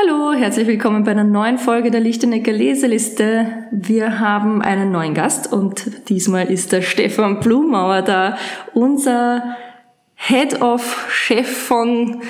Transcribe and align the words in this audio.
Hallo, 0.00 0.32
herzlich 0.32 0.68
willkommen 0.68 1.02
bei 1.02 1.10
einer 1.10 1.24
neuen 1.24 1.58
Folge 1.58 1.90
der 1.90 2.00
Lichtenecker 2.00 2.52
Leseliste. 2.52 3.48
Wir 3.72 4.20
haben 4.20 4.62
einen 4.62 4.92
neuen 4.92 5.12
Gast 5.12 5.52
und 5.52 6.08
diesmal 6.08 6.52
ist 6.52 6.70
der 6.70 6.82
Stefan 6.82 7.40
Blumauer 7.40 8.02
da, 8.02 8.36
unser 8.74 9.56
Head 10.14 10.62
of 10.62 11.08
Chef 11.10 11.48
von 11.48 12.22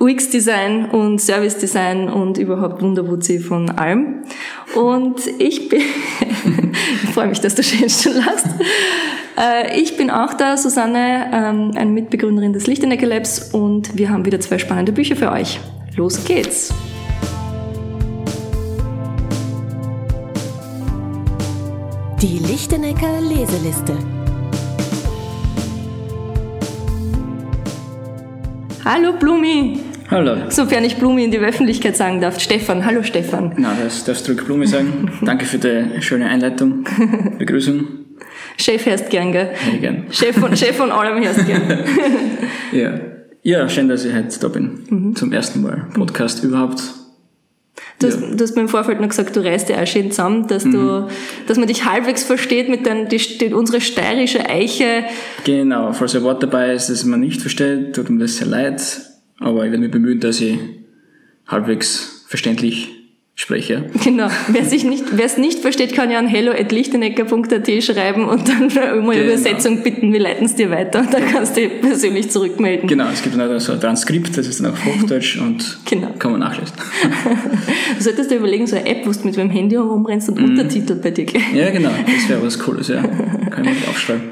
UX 0.00 0.30
Design 0.30 0.86
und 0.86 1.20
Service 1.20 1.58
Design 1.58 2.08
und 2.08 2.38
überhaupt 2.38 2.80
Wunderwutzi 2.80 3.38
von 3.38 3.68
allem. 3.68 4.22
Und 4.74 5.20
ich 5.38 5.68
bin, 5.68 5.82
ich 5.82 7.10
freue 7.12 7.28
mich, 7.28 7.40
dass 7.40 7.54
du 7.54 7.62
schon 7.62 8.14
lachst. 8.14 8.46
Äh, 9.36 9.78
ich 9.78 9.98
bin 9.98 10.10
auch 10.10 10.32
da, 10.32 10.56
Susanne, 10.56 11.30
ähm, 11.34 11.72
eine 11.76 11.90
Mitbegründerin 11.90 12.54
des 12.54 12.66
Lichtenecker 12.66 13.06
Labs 13.06 13.52
und 13.52 13.98
wir 13.98 14.08
haben 14.08 14.24
wieder 14.24 14.40
zwei 14.40 14.56
spannende 14.56 14.92
Bücher 14.92 15.16
für 15.16 15.30
euch. 15.30 15.60
Los 15.96 16.24
geht's! 16.24 16.72
Die 22.24 22.38
Lichtenecker 22.38 23.20
Leseliste. 23.20 23.94
Hallo 28.82 29.12
Blumi! 29.12 29.80
Hallo. 30.10 30.34
Sofern 30.48 30.84
ich 30.84 30.96
Blumi 30.96 31.24
in 31.24 31.30
die 31.30 31.36
Öffentlichkeit 31.36 31.98
sagen 31.98 32.22
darf. 32.22 32.40
Stefan, 32.40 32.86
hallo 32.86 33.02
Stefan. 33.02 33.52
Na, 33.58 33.76
das 33.84 34.04
darfst 34.04 34.26
du 34.26 34.32
ruhig 34.32 34.42
Blumi 34.42 34.66
sagen. 34.66 35.12
Danke 35.20 35.44
für 35.44 35.58
die 35.58 36.00
schöne 36.00 36.30
Einleitung. 36.30 36.86
Begrüßung. 37.38 37.88
Chef 38.56 38.86
hörst 38.86 39.10
gern, 39.10 39.30
gell? 39.30 39.50
Ja, 39.74 39.78
gern. 39.78 40.04
Chef 40.10 40.34
von, 40.34 40.56
Chef 40.56 40.74
von 40.74 40.90
allem 40.90 41.22
hörst 41.22 41.44
gern. 41.44 41.62
ja. 42.72 43.00
ja, 43.42 43.68
schön, 43.68 43.86
dass 43.86 44.02
ich 44.06 44.14
heute 44.14 44.40
da 44.40 44.48
bin. 44.48 44.78
Mhm. 44.88 45.14
Zum 45.14 45.30
ersten 45.30 45.60
Mal. 45.60 45.88
Podcast 45.92 46.42
überhaupt. 46.42 47.03
Du 48.04 48.12
hast, 48.12 48.40
du 48.40 48.44
hast 48.44 48.54
mir 48.56 48.62
im 48.62 48.68
Vorfeld 48.68 49.00
noch 49.00 49.08
gesagt, 49.08 49.34
du 49.36 49.40
reißt 49.44 49.68
ja 49.68 49.82
auch 49.82 49.86
schön 49.86 50.10
zusammen, 50.10 50.46
dass 50.46 50.64
du, 50.64 51.08
dass 51.46 51.58
man 51.58 51.68
dich 51.68 51.84
halbwegs 51.84 52.24
versteht 52.24 52.68
mit 52.68 52.86
dein, 52.86 53.08
die, 53.08 53.18
die, 53.18 53.52
unsere 53.52 53.80
steirische 53.80 54.48
Eiche. 54.48 55.04
Genau, 55.44 55.92
falls 55.92 56.14
ein 56.14 56.22
Wort 56.22 56.42
dabei 56.42 56.72
ist, 56.72 56.88
das 56.88 57.04
man 57.04 57.20
nicht 57.20 57.40
versteht, 57.40 57.94
tut 57.94 58.10
mir 58.10 58.20
das 58.20 58.36
sehr 58.36 58.46
leid. 58.46 58.82
Aber 59.40 59.64
ich 59.64 59.70
werde 59.70 59.78
mich 59.78 59.90
bemühen, 59.90 60.20
dass 60.20 60.40
ich 60.40 60.58
halbwegs 61.46 62.24
verständlich 62.28 63.03
spreche. 63.36 63.84
Genau. 64.04 64.28
Wer 64.48 64.64
sich 64.64 64.84
nicht, 64.84 65.04
wer 65.12 65.24
es 65.24 65.38
nicht 65.38 65.60
versteht, 65.60 65.94
kann 65.94 66.10
ja 66.10 66.18
an 66.18 66.26
hello.lichtenecker.at 66.26 67.82
schreiben 67.82 68.28
und 68.28 68.48
dann 68.48 68.62
um 68.98 69.08
eine 69.10 69.20
Genau. 69.20 69.32
Übersetzung 69.32 69.82
bitten. 69.82 70.12
Wir 70.12 70.20
leiten 70.20 70.44
es 70.46 70.54
dir 70.54 70.70
weiter 70.70 71.00
und 71.00 71.12
dann 71.12 71.24
kannst 71.26 71.56
du 71.56 71.62
dich 71.62 71.80
persönlich 71.80 72.30
zurückmelden. 72.30 72.86
Genau, 72.88 73.06
es 73.12 73.22
gibt 73.22 73.36
dann 73.36 73.50
auch 73.50 73.58
so 73.60 73.72
ein 73.72 73.80
Transkript, 73.80 74.36
das 74.36 74.46
ist 74.46 74.60
dann 74.62 74.72
auf 74.72 74.84
Hochdeutsch 74.84 75.38
und 75.40 75.78
Genau. 75.90 76.08
kann 76.18 76.32
man 76.32 76.40
nachlesen. 76.40 76.74
Du 77.96 78.02
solltest 78.04 78.30
dir 78.30 78.36
überlegen, 78.36 78.66
so 78.66 78.76
eine 78.76 78.86
App, 78.86 79.06
wo 79.06 79.10
du 79.12 79.18
mit 79.24 79.36
deinem 79.36 79.50
Handy 79.50 79.74
herumrennst 79.76 80.28
und 80.28 80.38
Untertitel 80.38 80.94
bei 80.96 81.10
dir 81.10 81.24
gleich. 81.24 81.52
Ja, 81.54 81.70
genau, 81.70 81.90
das 82.06 82.28
wäre 82.28 82.44
was 82.44 82.58
Cooles, 82.58 82.88
ja. 82.88 83.02
Kann 83.02 83.64
ich 83.64 83.80
mir 83.80 83.88
aufschreiben. 83.88 84.22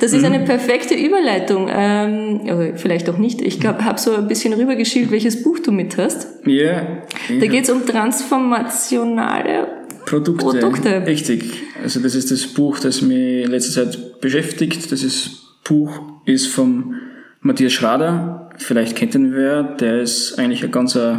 Das 0.00 0.12
ist 0.12 0.24
eine 0.24 0.40
perfekte 0.40 0.94
Überleitung. 0.94 1.68
Ähm, 1.72 2.40
aber 2.48 2.76
vielleicht 2.76 3.08
auch 3.08 3.18
nicht. 3.18 3.40
Ich 3.42 3.60
glaube, 3.60 3.84
habe 3.84 3.98
so 3.98 4.14
ein 4.14 4.28
bisschen 4.28 4.52
rübergeschielt, 4.52 5.10
welches 5.10 5.42
Buch 5.42 5.58
du 5.60 5.72
mit 5.72 5.96
hast. 5.96 6.26
Ja, 6.46 7.02
Da 7.40 7.46
geht 7.46 7.64
es 7.64 7.70
um 7.70 7.84
transformationale 8.20 9.66
Produkte. 10.06 10.58
Produkte. 10.58 11.06
Richtig. 11.06 11.62
Also 11.82 12.00
das 12.00 12.14
ist 12.14 12.30
das 12.30 12.46
Buch, 12.46 12.78
das 12.80 13.02
mich 13.02 13.44
in 13.44 13.50
letzter 13.50 13.84
Zeit 13.84 14.20
beschäftigt. 14.20 14.90
Das 14.92 15.02
ist, 15.02 15.62
Buch 15.64 15.90
ist 16.26 16.48
vom 16.48 16.94
Matthias 17.40 17.72
Schrader. 17.72 18.50
Vielleicht 18.56 18.96
kennt 18.96 19.14
ihn 19.14 19.34
wer. 19.34 19.62
Der 19.62 20.00
ist 20.00 20.38
eigentlich 20.38 20.64
ein 20.64 20.70
ganz 20.70 20.94
äh, 20.96 21.16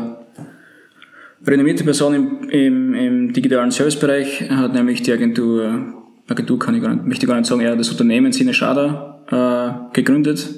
renommierte 1.46 1.84
Person 1.84 2.14
im, 2.14 2.50
im, 2.50 2.94
im 2.94 3.34
digitalen 3.34 3.72
Servicebereich. 3.72 4.50
Er 4.50 4.58
hat 4.58 4.74
nämlich 4.74 5.02
die 5.02 5.12
Agentur, 5.12 5.94
Agentur 6.28 6.60
kann 6.60 6.76
ich 6.76 6.82
gar 6.82 6.94
nicht, 6.94 7.06
möchte 7.06 7.28
gar 7.28 7.38
nicht 7.38 7.48
sagen, 7.48 7.62
er 7.62 7.72
hat 7.72 7.80
das 7.80 7.90
Unternehmen 7.90 8.32
Sine 8.32 8.54
Schrader 8.54 9.23
äh, 9.30 9.94
gegründet. 9.95 10.50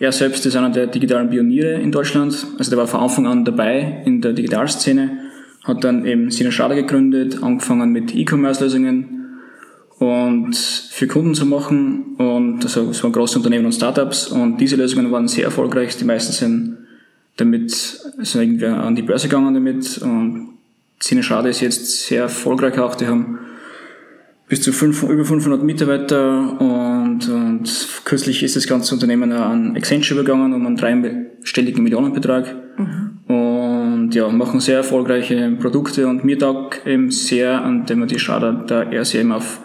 Er 0.00 0.12
selbst 0.12 0.46
ist 0.46 0.54
einer 0.54 0.70
der 0.70 0.86
digitalen 0.86 1.28
Pioniere 1.28 1.74
in 1.74 1.90
Deutschland. 1.90 2.46
Also 2.56 2.70
der 2.70 2.78
war 2.78 2.86
von 2.86 3.00
Anfang 3.00 3.26
an 3.26 3.44
dabei 3.44 4.02
in 4.04 4.20
der 4.20 4.32
Digitalszene 4.32 5.27
hat 5.68 5.84
dann 5.84 6.04
eben 6.04 6.30
Sina 6.30 6.50
Schrader 6.50 6.74
gegründet, 6.74 7.42
angefangen 7.42 7.92
mit 7.92 8.14
E-Commerce-Lösungen 8.14 9.38
und 9.98 10.56
für 10.56 11.06
Kunden 11.06 11.34
zu 11.34 11.46
machen 11.46 12.16
und 12.16 12.64
also 12.64 12.90
es 12.90 13.02
waren 13.04 13.12
große 13.12 13.38
Unternehmen 13.38 13.66
und 13.66 13.72
Startups 13.72 14.28
und 14.28 14.58
diese 14.58 14.76
Lösungen 14.76 15.12
waren 15.12 15.28
sehr 15.28 15.44
erfolgreich. 15.44 15.96
Die 15.96 16.04
meisten 16.04 16.32
sind 16.32 16.78
damit 17.36 17.70
sind 17.70 18.42
irgendwie 18.42 18.66
an 18.66 18.96
die 18.96 19.02
Börse 19.02 19.28
gegangen 19.28 19.54
damit 19.54 19.98
und 19.98 20.54
Sina 21.00 21.22
Schrader 21.22 21.48
ist 21.48 21.60
jetzt 21.60 22.06
sehr 22.06 22.22
erfolgreich 22.22 22.78
auch. 22.78 22.96
Die 22.96 23.06
haben 23.06 23.38
bis 24.48 24.62
zu 24.62 24.72
fünf, 24.72 25.02
über 25.02 25.24
500 25.24 25.62
Mitarbeiter 25.62 26.60
und, 26.60 27.28
und 27.28 27.88
kürzlich 28.04 28.42
ist 28.42 28.56
das 28.56 28.66
ganze 28.66 28.94
Unternehmen 28.94 29.30
an 29.32 29.76
Accenture 29.76 30.20
übergegangen 30.20 30.52
um 30.54 30.66
einen 30.66 30.76
dreistelligen 30.76 31.84
Millionenbetrag. 31.84 32.56
Und 33.28 33.77
ja, 34.10 34.28
machen 34.28 34.60
sehr 34.60 34.78
erfolgreiche 34.78 35.50
Produkte 35.60 36.06
und 36.06 36.24
mir 36.24 36.38
taugt 36.38 36.86
eben 36.86 37.10
sehr 37.10 37.62
an 37.62 37.86
dem 37.86 38.06
die 38.06 38.18
Schrader, 38.18 38.64
da 38.66 38.82
er 38.82 39.04
sich 39.04 39.20
eben 39.20 39.32
auf, 39.32 39.60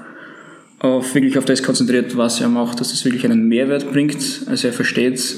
auf 0.79 1.15
wirklich 1.15 1.37
auf 1.37 1.45
das 1.45 1.63
konzentriert, 1.63 2.15
was 2.17 2.41
er 2.41 2.49
macht, 2.49 2.79
dass 2.79 2.93
es 2.93 3.05
wirklich 3.05 3.25
einen 3.25 3.47
Mehrwert 3.47 3.91
bringt. 3.91 4.43
Also 4.47 4.67
er 4.67 4.73
versteht 4.73 5.35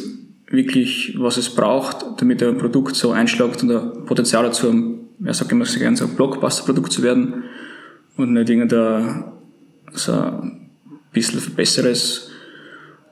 wirklich, 0.47 1.15
was 1.17 1.37
es 1.37 1.49
braucht, 1.49 2.05
damit 2.21 2.41
er 2.41 2.49
ein 2.49 2.57
Produkt 2.57 2.95
so 2.95 3.11
einschlägt 3.11 3.63
und 3.63 3.71
ein 3.71 4.05
Potenzial 4.05 4.43
dazu, 4.43 4.99
er 5.23 5.33
sagt 5.33 5.51
immer 5.51 5.65
so 5.65 5.79
gerne, 5.79 5.95
so 5.95 6.05
ein 6.05 6.15
Blockbuster-Produkt 6.15 6.91
zu 6.91 7.03
werden 7.03 7.43
und 8.17 8.33
nicht 8.33 8.49
irgendein 8.49 9.25
so 9.93 10.11
ein 10.11 10.69
bisschen 11.13 11.41
besseres. 11.55 12.31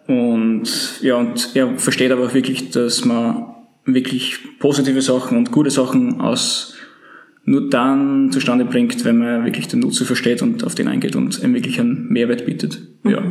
Und 0.07 1.01
ja, 1.01 1.15
und 1.15 1.49
er 1.55 1.77
versteht 1.77 2.11
aber 2.11 2.25
auch 2.25 2.33
wirklich, 2.33 2.71
dass 2.71 3.05
man 3.05 3.52
wirklich 3.85 4.39
positive 4.59 5.01
Sachen 5.01 5.37
und 5.37 5.51
gute 5.51 5.69
Sachen 5.69 6.21
aus 6.21 6.75
nur 7.45 7.69
dann 7.69 8.31
zustande 8.31 8.65
bringt, 8.65 9.03
wenn 9.03 9.17
man 9.17 9.43
wirklich 9.43 9.67
den 9.67 9.79
Nutzer 9.79 10.05
versteht 10.05 10.41
und 10.41 10.63
auf 10.63 10.75
den 10.75 10.87
eingeht 10.87 11.15
und 11.15 11.43
ihm 11.43 11.53
wirklich 11.53 11.79
einen 11.79 12.07
Mehrwert 12.07 12.45
bietet. 12.45 12.81
Ja. 13.03 13.21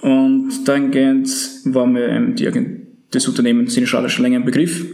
Und 0.00 0.64
dahingehend 0.64 1.28
war 1.64 1.86
mir 1.86 2.08
eben 2.08 2.34
die, 2.34 2.50
das 3.10 3.28
Unternehmen 3.28 3.66
Sine 3.68 3.86
Schrader 3.86 4.08
schon 4.08 4.24
länger 4.24 4.38
ein 4.38 4.44
Begriff, 4.44 4.86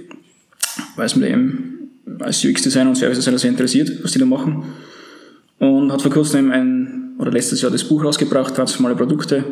weil 0.96 1.06
es 1.06 1.14
mir 1.14 1.28
eben 1.28 1.90
als 2.18 2.44
UX-Designer 2.44 2.90
und 2.90 2.96
Service-Designer 2.96 3.38
sehr 3.38 3.50
interessiert, 3.50 3.92
was 4.02 4.12
die 4.12 4.18
da 4.18 4.26
machen. 4.26 4.64
Und 5.58 5.92
hat 5.92 6.02
vor 6.02 6.10
kurzem 6.10 6.50
ein, 6.50 7.12
oder 7.18 7.30
letztes 7.30 7.62
Jahr 7.62 7.70
das 7.70 7.84
Buch 7.84 8.04
rausgebracht, 8.04 8.56
Transformale 8.56 8.96
Produkte. 8.96 9.44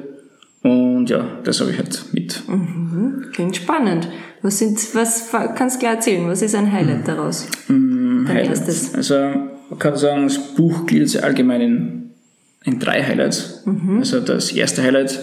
Und 0.62 1.08
ja, 1.08 1.38
das 1.44 1.60
habe 1.60 1.70
ich 1.70 1.78
halt 1.78 2.04
mit. 2.12 2.42
Klingt 3.32 3.56
spannend. 3.56 4.08
Was 4.42 4.58
sind, 4.58 4.78
was 4.94 5.30
kannst 5.54 5.76
du 5.76 5.80
gleich 5.80 5.96
erzählen? 5.96 6.28
Was 6.28 6.42
ist 6.42 6.54
ein 6.54 6.72
Highlight 6.72 7.06
daraus? 7.06 7.46
Dein 7.68 8.26
Highlights. 8.26 8.60
erstes. 8.60 8.94
Also 8.94 9.14
man 9.14 9.78
kann 9.78 9.96
sagen, 9.96 10.24
das 10.24 10.38
Buch 10.54 10.86
gliedert 10.86 11.10
sich 11.10 11.22
allgemein 11.22 11.60
in, 11.60 12.10
in 12.64 12.78
drei 12.78 13.02
Highlights. 13.02 13.64
Also 13.98 14.20
das 14.20 14.52
erste 14.52 14.82
Highlight, 14.82 15.20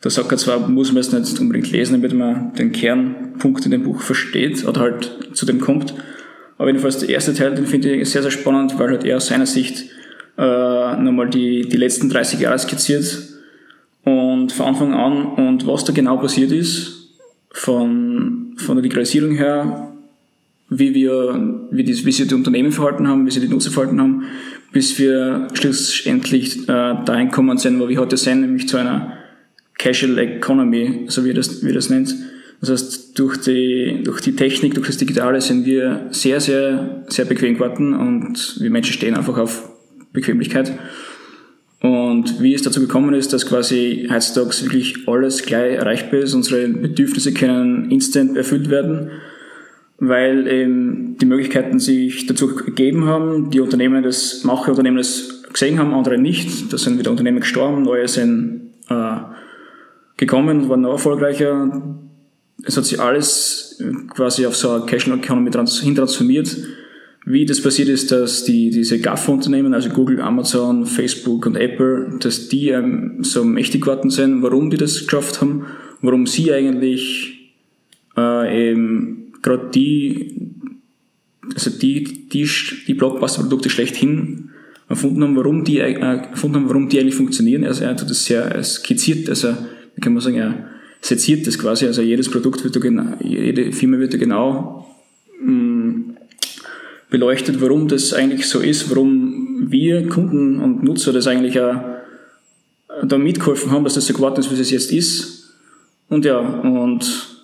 da 0.00 0.10
sagt 0.10 0.30
er 0.30 0.38
zwar, 0.38 0.68
muss 0.68 0.92
man 0.92 1.00
es 1.00 1.12
nicht 1.12 1.40
unbedingt 1.40 1.70
lesen, 1.72 2.00
damit 2.00 2.14
man 2.14 2.54
den 2.54 2.70
Kernpunkt 2.72 3.64
in 3.64 3.72
dem 3.72 3.82
Buch 3.82 4.00
versteht 4.00 4.66
oder 4.66 4.80
halt 4.80 5.30
zu 5.34 5.44
dem 5.44 5.60
kommt. 5.60 5.94
Aber 6.58 6.68
jedenfalls 6.68 6.98
der 6.98 7.08
erste 7.08 7.34
Teil, 7.34 7.54
den 7.54 7.66
finde 7.66 7.94
ich 7.94 8.08
sehr, 8.08 8.22
sehr 8.22 8.30
spannend, 8.30 8.78
weil 8.78 8.90
halt 8.90 9.04
er 9.04 9.16
aus 9.16 9.26
seiner 9.26 9.46
Sicht 9.46 9.90
äh, 10.38 10.96
nochmal 10.96 11.28
die, 11.28 11.68
die 11.68 11.76
letzten 11.76 12.08
30 12.08 12.40
Jahre 12.40 12.58
skizziert 12.58 13.22
und 14.04 14.52
von 14.52 14.66
Anfang 14.66 14.94
an 14.94 15.26
und 15.26 15.66
was 15.66 15.84
da 15.84 15.92
genau 15.92 16.16
passiert 16.16 16.52
ist, 16.52 17.10
von, 17.50 18.35
von 18.56 18.76
der 18.76 18.82
Digitalisierung 18.82 19.32
her, 19.32 19.92
wie 20.68 20.94
wir, 20.94 21.68
wie, 21.70 21.84
die, 21.84 22.04
wie 22.04 22.12
sich 22.12 22.26
die 22.26 22.34
Unternehmen 22.34 22.72
verhalten 22.72 23.06
haben, 23.06 23.26
wie 23.26 23.30
sich 23.30 23.42
die 23.42 23.48
Nutzer 23.48 23.70
verhalten 23.70 24.00
haben, 24.00 24.24
bis 24.72 24.98
wir 24.98 25.48
schlussendlich 25.54 26.62
äh, 26.68 26.94
dahin 27.04 27.30
kommen 27.30 27.58
sind, 27.58 27.78
wo 27.78 27.88
wir 27.88 27.98
heute 27.98 28.16
sind, 28.16 28.40
nämlich 28.40 28.68
zu 28.68 28.76
einer 28.76 29.12
Casual 29.78 30.18
Economy, 30.18 31.04
so 31.08 31.24
wie 31.24 31.32
das, 31.32 31.64
wie 31.64 31.72
das 31.72 31.90
nennt. 31.90 32.14
Das 32.60 32.70
heißt, 32.70 33.18
durch 33.18 33.36
die, 33.36 34.00
durch 34.02 34.20
die 34.20 34.34
Technik, 34.34 34.74
durch 34.74 34.86
das 34.86 34.96
Digitale 34.96 35.40
sind 35.40 35.66
wir 35.66 36.08
sehr, 36.10 36.40
sehr, 36.40 37.04
sehr 37.08 37.26
bequem 37.26 37.54
geworden 37.54 37.94
und 37.94 38.56
wir 38.60 38.70
Menschen 38.70 38.94
stehen 38.94 39.14
einfach 39.14 39.36
auf 39.36 39.70
Bequemlichkeit. 40.12 40.72
Und 41.86 42.42
wie 42.42 42.52
es 42.52 42.62
dazu 42.62 42.80
gekommen 42.80 43.14
ist, 43.14 43.32
dass 43.32 43.46
quasi 43.46 44.08
heutzutage 44.10 44.62
wirklich 44.62 45.06
alles 45.06 45.42
gleich 45.42 45.74
erreichbar 45.74 46.18
ist, 46.20 46.34
unsere 46.34 46.66
Bedürfnisse 46.68 47.32
können 47.32 47.92
instant 47.92 48.36
erfüllt 48.36 48.70
werden, 48.70 49.10
weil 49.98 50.48
eben 50.48 51.16
die 51.18 51.26
Möglichkeiten 51.26 51.78
sich 51.78 52.26
dazu 52.26 52.56
gegeben 52.56 53.04
haben, 53.04 53.50
die 53.50 53.60
Unternehmen 53.60 54.02
das, 54.02 54.42
manche 54.42 54.70
Unternehmen 54.70 54.96
das 54.96 55.44
gesehen 55.52 55.78
haben, 55.78 55.94
andere 55.94 56.18
nicht. 56.18 56.72
Da 56.72 56.76
sind 56.76 56.98
wieder 56.98 57.12
Unternehmen 57.12 57.38
gestorben, 57.38 57.82
neue 57.82 58.08
sind 58.08 58.72
äh, 58.88 59.18
gekommen, 60.16 60.68
waren 60.68 60.80
noch 60.80 60.92
erfolgreicher. 60.92 61.98
Es 62.64 62.76
hat 62.76 62.84
sich 62.84 63.00
alles 63.00 63.80
quasi 64.12 64.44
auf 64.44 64.56
so 64.56 64.70
eine 64.70 64.86
Casual 64.86 65.18
Economy 65.18 65.50
trans 65.50 65.80
hin 65.80 65.94
transformiert 65.94 66.48
wie 67.28 67.44
das 67.44 67.60
passiert 67.60 67.88
ist, 67.88 68.12
dass 68.12 68.44
die, 68.44 68.70
diese 68.70 69.00
GAFA-Unternehmen, 69.00 69.74
also 69.74 69.88
Google, 69.88 70.20
Amazon, 70.20 70.86
Facebook 70.86 71.44
und 71.46 71.56
Apple, 71.56 72.18
dass 72.20 72.48
die 72.48 72.68
ähm, 72.68 73.18
so 73.22 73.44
mächtig 73.44 73.82
geworden 73.82 74.10
sind, 74.10 74.42
warum 74.42 74.70
die 74.70 74.76
das 74.76 75.04
geschafft 75.04 75.40
haben, 75.40 75.66
warum 76.02 76.28
sie 76.28 76.52
eigentlich 76.52 77.52
äh, 78.16 78.70
eben 78.70 79.32
gerade 79.42 79.70
die, 79.74 80.52
also 81.52 81.70
die, 81.70 82.28
die, 82.28 82.48
die 82.86 82.94
Blockbuster-Produkte 82.94 83.70
schlechthin 83.70 84.50
erfunden 84.88 85.24
haben, 85.24 85.36
warum 85.36 85.64
die, 85.64 85.80
äh, 85.80 85.94
erfunden 85.94 86.58
haben, 86.58 86.68
warum 86.68 86.88
die 86.88 87.00
eigentlich 87.00 87.16
funktionieren. 87.16 87.64
Also 87.64 87.82
er 87.82 87.90
hat 87.90 88.08
das 88.08 88.24
sehr 88.24 88.62
skizziert, 88.62 89.28
also 89.28 89.48
wie 89.96 90.00
kann 90.00 90.12
man 90.12 90.22
sagen, 90.22 90.36
er 90.36 90.70
seziert 91.00 91.44
das 91.48 91.58
quasi, 91.58 91.86
also 91.86 92.02
jedes 92.02 92.30
Produkt 92.30 92.62
wird 92.62 92.76
da 92.76 92.78
genau, 92.78 93.16
jede 93.20 93.72
Firma 93.72 93.98
wird 93.98 94.14
da 94.14 94.18
genau 94.18 94.95
beleuchtet, 97.10 97.60
warum 97.60 97.88
das 97.88 98.12
eigentlich 98.12 98.48
so 98.48 98.60
ist, 98.60 98.90
warum 98.90 99.70
wir 99.70 100.08
Kunden 100.08 100.60
und 100.60 100.82
Nutzer 100.82 101.12
das 101.12 101.26
eigentlich 101.26 101.60
auch 101.60 101.76
da 103.02 103.18
mitgeholfen 103.18 103.70
haben, 103.70 103.84
dass 103.84 103.94
das 103.94 104.06
so 104.06 104.14
geworden 104.14 104.40
ist, 104.40 104.50
wie 104.50 104.60
es 104.60 104.70
jetzt 104.70 104.92
ist. 104.92 105.54
Und 106.08 106.24
ja, 106.24 106.38
und 106.38 107.36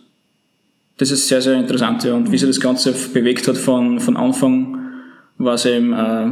das 0.99 1.11
ist 1.11 1.29
sehr, 1.29 1.43
sehr 1.43 1.55
interessant. 1.55 2.05
Ja. 2.05 2.14
Und 2.14 2.31
wie 2.31 2.38
sich 2.38 2.49
das 2.49 2.61
Ganze 2.61 2.94
bewegt 3.12 3.49
hat 3.49 3.56
von, 3.56 4.00
von 4.00 4.17
Anfang, 4.17 4.79
war 5.38 5.55
es 5.55 5.67
eben, 5.67 5.93
äh, 5.93 6.26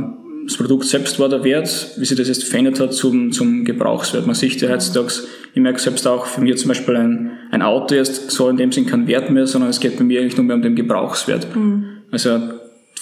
das 0.47 0.57
Produkt 0.57 0.85
selbst 0.85 1.19
war 1.19 1.29
der 1.29 1.45
Wert, 1.45 1.91
wie 1.97 2.05
sich 2.05 2.17
das 2.17 2.29
jetzt 2.29 2.45
verändert 2.45 2.81
hat 2.81 2.95
zum, 2.95 3.33
zum 3.33 3.65
Gebrauchswert. 3.65 4.27
Man 4.27 4.35
sieht 4.35 4.61
ja 4.61 4.69
heutzutage, 4.69 5.13
ich 5.55 5.61
merke 5.61 5.81
selbst 5.81 6.07
auch 6.07 6.27
für 6.27 6.41
mich 6.41 6.57
zum 6.59 6.69
Beispiel 6.69 6.97
ein, 6.97 7.31
ein 7.51 7.63
Auto 7.63 7.95
ist 7.95 8.31
so 8.31 8.49
in 8.49 8.57
dem 8.57 8.73
Sinn 8.73 8.87
kein 8.87 9.07
Wert 9.07 9.31
mehr, 9.31 9.47
sondern 9.47 9.71
es 9.71 9.81
geht 9.81 9.97
bei 9.97 10.05
mir 10.05 10.21
eigentlich 10.21 10.37
nur 10.37 10.47
mehr 10.47 10.57
um 10.57 10.63
den 10.63 10.77
Gebrauchswert. 10.77 11.55
Mhm. 11.55 11.85
Also 12.11 12.39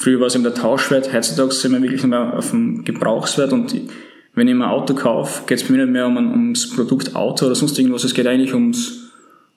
Früher 0.00 0.20
war 0.20 0.28
es 0.28 0.36
eben 0.36 0.44
der 0.44 0.54
Tauschwert, 0.54 1.12
heutzutage 1.12 1.50
sind 1.50 1.72
wir 1.72 1.82
wirklich 1.82 2.04
nur 2.04 2.32
auf 2.38 2.50
dem 2.50 2.84
Gebrauchswert 2.84 3.52
und 3.52 3.74
wenn 4.36 4.46
ich 4.46 4.54
mir 4.54 4.66
ein 4.66 4.70
Auto 4.70 4.94
kaufe, 4.94 5.42
geht 5.48 5.60
es 5.60 5.68
mir 5.68 5.78
nicht 5.78 5.90
mehr 5.90 6.06
um, 6.06 6.16
ums 6.16 6.70
Produkt 6.70 7.16
Auto 7.16 7.46
oder 7.46 7.56
sonst 7.56 7.76
irgendwas, 7.76 8.04
es 8.04 8.14
geht 8.14 8.28
eigentlich 8.28 8.54
ums, 8.54 9.10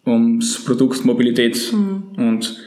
ums 0.03 0.65
Produkt 0.65 1.05
Mobilität. 1.05 1.71
Mhm. 1.71 2.03
Und 2.17 2.57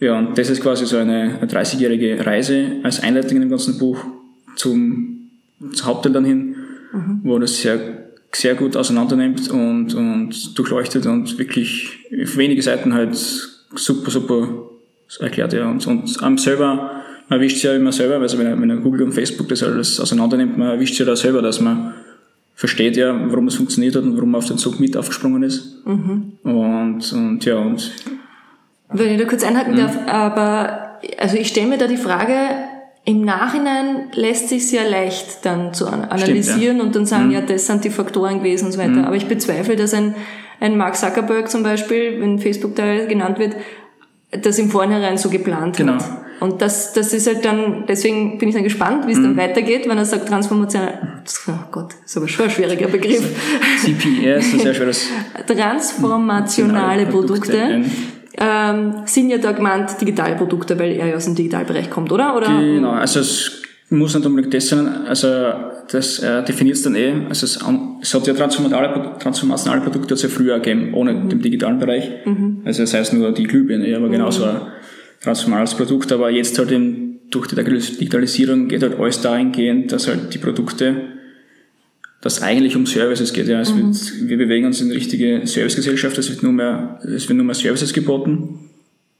ja, 0.00 0.18
und 0.18 0.36
das 0.36 0.50
ist 0.50 0.60
quasi 0.60 0.86
so 0.86 0.96
eine, 0.96 1.38
eine 1.40 1.46
30-jährige 1.46 2.26
Reise 2.26 2.80
als 2.82 2.98
Einleitung 2.98 3.36
in 3.36 3.42
dem 3.42 3.50
ganzen 3.50 3.78
Buch 3.78 4.04
zum, 4.56 5.30
zum 5.72 5.86
Hauptteil 5.86 6.12
dann 6.12 6.24
hin, 6.24 6.56
mhm. 6.92 7.20
wo 7.22 7.38
das 7.38 7.62
sehr, 7.62 8.08
sehr 8.32 8.56
gut 8.56 8.76
auseinandernimmt 8.76 9.48
und, 9.50 9.94
und 9.94 10.58
durchleuchtet 10.58 11.06
und 11.06 11.38
wirklich 11.38 11.96
auf 12.20 12.36
wenige 12.36 12.60
Seiten 12.60 12.92
halt 12.92 13.14
super, 13.14 14.10
super 14.10 14.67
erklärt, 15.20 15.52
ja. 15.52 15.68
Und, 15.68 15.86
und 15.86 16.22
am 16.22 16.38
selber, 16.38 17.02
man 17.28 17.38
erwischt 17.38 17.62
ja 17.64 17.74
immer 17.74 17.92
selber, 17.92 18.16
also 18.16 18.38
wenn, 18.38 18.60
wenn 18.60 18.82
Google 18.82 19.02
und 19.02 19.12
Facebook 19.12 19.48
das 19.48 19.62
alles 19.62 19.98
auseinandernimmt, 20.00 20.58
man 20.58 20.68
erwischt 20.68 20.98
ja 20.98 21.06
da 21.06 21.16
selber, 21.16 21.42
dass 21.42 21.60
man 21.60 21.94
versteht 22.54 22.96
ja, 22.96 23.14
warum 23.30 23.46
es 23.46 23.54
funktioniert 23.54 23.94
hat 23.94 24.02
und 24.02 24.16
warum 24.16 24.32
man 24.32 24.40
auf 24.40 24.46
den 24.46 24.58
Zug 24.58 24.80
mit 24.80 24.96
aufgesprungen 24.96 25.44
ist. 25.44 25.86
Mhm. 25.86 26.32
Und, 26.42 27.12
und 27.12 27.44
ja, 27.44 27.56
und. 27.56 27.92
Wenn 28.90 29.12
ich 29.12 29.20
da 29.20 29.26
kurz 29.26 29.44
einhaken 29.44 29.74
mhm. 29.74 29.78
darf, 29.78 29.96
aber, 30.08 30.98
also 31.18 31.36
ich 31.36 31.48
stelle 31.48 31.68
mir 31.68 31.78
da 31.78 31.86
die 31.86 31.96
Frage, 31.96 32.34
im 33.04 33.24
Nachhinein 33.24 34.10
lässt 34.12 34.48
sich 34.48 34.68
sehr 34.68 34.90
leicht 34.90 35.46
dann 35.46 35.72
zu 35.72 35.86
analysieren 35.86 36.44
Stimmt, 36.44 36.78
ja. 36.78 36.82
und 36.82 36.96
dann 36.96 37.06
sagen, 37.06 37.26
mhm. 37.26 37.32
ja, 37.32 37.40
das 37.40 37.66
sind 37.66 37.84
die 37.84 37.90
Faktoren 37.90 38.38
gewesen 38.40 38.66
und 38.66 38.72
so 38.72 38.78
weiter. 38.78 38.90
Mhm. 38.90 39.04
Aber 39.04 39.16
ich 39.16 39.26
bezweifle, 39.26 39.76
dass 39.76 39.94
ein, 39.94 40.14
ein 40.60 40.76
Mark 40.76 40.96
Zuckerberg 40.96 41.48
zum 41.48 41.62
Beispiel, 41.62 42.20
wenn 42.20 42.38
Facebook 42.38 42.74
da 42.74 43.06
genannt 43.06 43.38
wird, 43.38 43.54
das 44.30 44.58
im 44.58 44.70
Vornherein 44.70 45.16
so 45.16 45.30
geplant 45.30 45.76
genau. 45.76 45.94
hat. 45.94 46.04
Und 46.40 46.62
das, 46.62 46.92
das 46.92 47.12
ist 47.12 47.26
halt 47.26 47.44
dann, 47.44 47.84
deswegen 47.88 48.38
bin 48.38 48.48
ich 48.48 48.54
dann 48.54 48.62
gespannt, 48.62 49.06
wie 49.08 49.12
es 49.12 49.18
mhm. 49.18 49.24
dann 49.24 49.36
weitergeht, 49.36 49.88
wenn 49.88 49.98
er 49.98 50.04
sagt 50.04 50.28
Transformation, 50.28 50.88
oh 51.48 51.52
Gott, 51.72 51.94
ist 52.04 52.16
aber 52.16 52.28
schon 52.28 52.44
ein 52.44 52.50
schwieriger 52.50 52.86
Begriff. 52.86 53.22
CPR 53.80 54.36
ist 54.36 54.54
ein 54.54 54.60
sehr 54.60 54.74
schweres. 54.74 55.08
Transformationale 55.46 57.06
Produkte. 57.06 57.52
Produkte 57.52 57.90
ähm, 58.40 58.94
sind 59.06 59.30
ja 59.30 59.38
da 59.38 59.52
gemeint 59.52 60.00
digitale 60.00 60.36
Produkte, 60.36 60.78
weil 60.78 60.92
er 60.92 61.06
ja 61.06 61.16
aus 61.16 61.24
dem 61.24 61.34
Digitalbereich 61.34 61.90
kommt, 61.90 62.12
oder? 62.12 62.36
oder? 62.36 62.46
Genau, 62.46 62.92
also 62.92 63.20
es 63.20 63.62
muss 63.90 64.14
nicht 64.14 64.26
unbedingt 64.26 64.54
das 64.54 64.68
sein, 64.68 64.86
also 65.06 65.26
das 65.90 66.18
äh, 66.18 66.44
definiert 66.44 66.76
es 66.76 66.82
dann 66.82 66.94
eh, 66.94 67.12
also 67.28 67.46
es, 67.46 67.58
es 68.02 68.14
hat 68.14 68.26
ja 68.26 68.34
transformationale, 68.34 69.18
transformationale 69.18 69.80
Produkte 69.80 70.14
es 70.14 70.22
ja 70.22 70.28
früher 70.28 70.58
gegeben, 70.58 70.92
ohne 70.94 71.14
mhm. 71.14 71.28
den 71.30 71.40
digitalen 71.40 71.78
Bereich. 71.78 72.10
Mhm. 72.24 72.62
Also 72.64 72.82
das 72.82 72.94
heißt 72.94 73.14
nur 73.14 73.32
die 73.32 73.44
Glühbirne, 73.44 73.96
aber 73.96 74.08
mhm. 74.08 74.12
genauso 74.12 74.44
ein 74.44 74.60
transformationales 75.20 75.74
Produkt, 75.74 76.12
aber 76.12 76.30
jetzt 76.30 76.58
halt 76.58 76.70
eben 76.72 77.20
durch 77.30 77.48
die 77.48 77.56
Digitalisierung 77.56 78.68
geht 78.68 78.82
halt 78.82 78.98
alles 78.98 79.20
dahingehend, 79.20 79.92
dass 79.92 80.08
halt 80.08 80.32
die 80.32 80.38
Produkte, 80.38 80.96
dass 82.20 82.42
eigentlich 82.42 82.76
um 82.76 82.86
Services 82.86 83.32
geht, 83.32 83.48
ja. 83.48 83.60
Es 83.60 83.74
mhm. 83.74 83.94
wird, 83.94 84.28
wir 84.28 84.38
bewegen 84.38 84.66
uns 84.66 84.80
in 84.80 84.88
die 84.88 84.94
richtige 84.94 85.46
Servicegesellschaft, 85.46 86.18
es 86.18 86.30
wird 86.30 86.42
nur 86.42 86.52
mehr, 86.52 87.00
es 87.02 87.28
wird 87.28 87.36
nur 87.36 87.46
mehr 87.46 87.54
Services 87.54 87.92
geboten. 87.92 88.70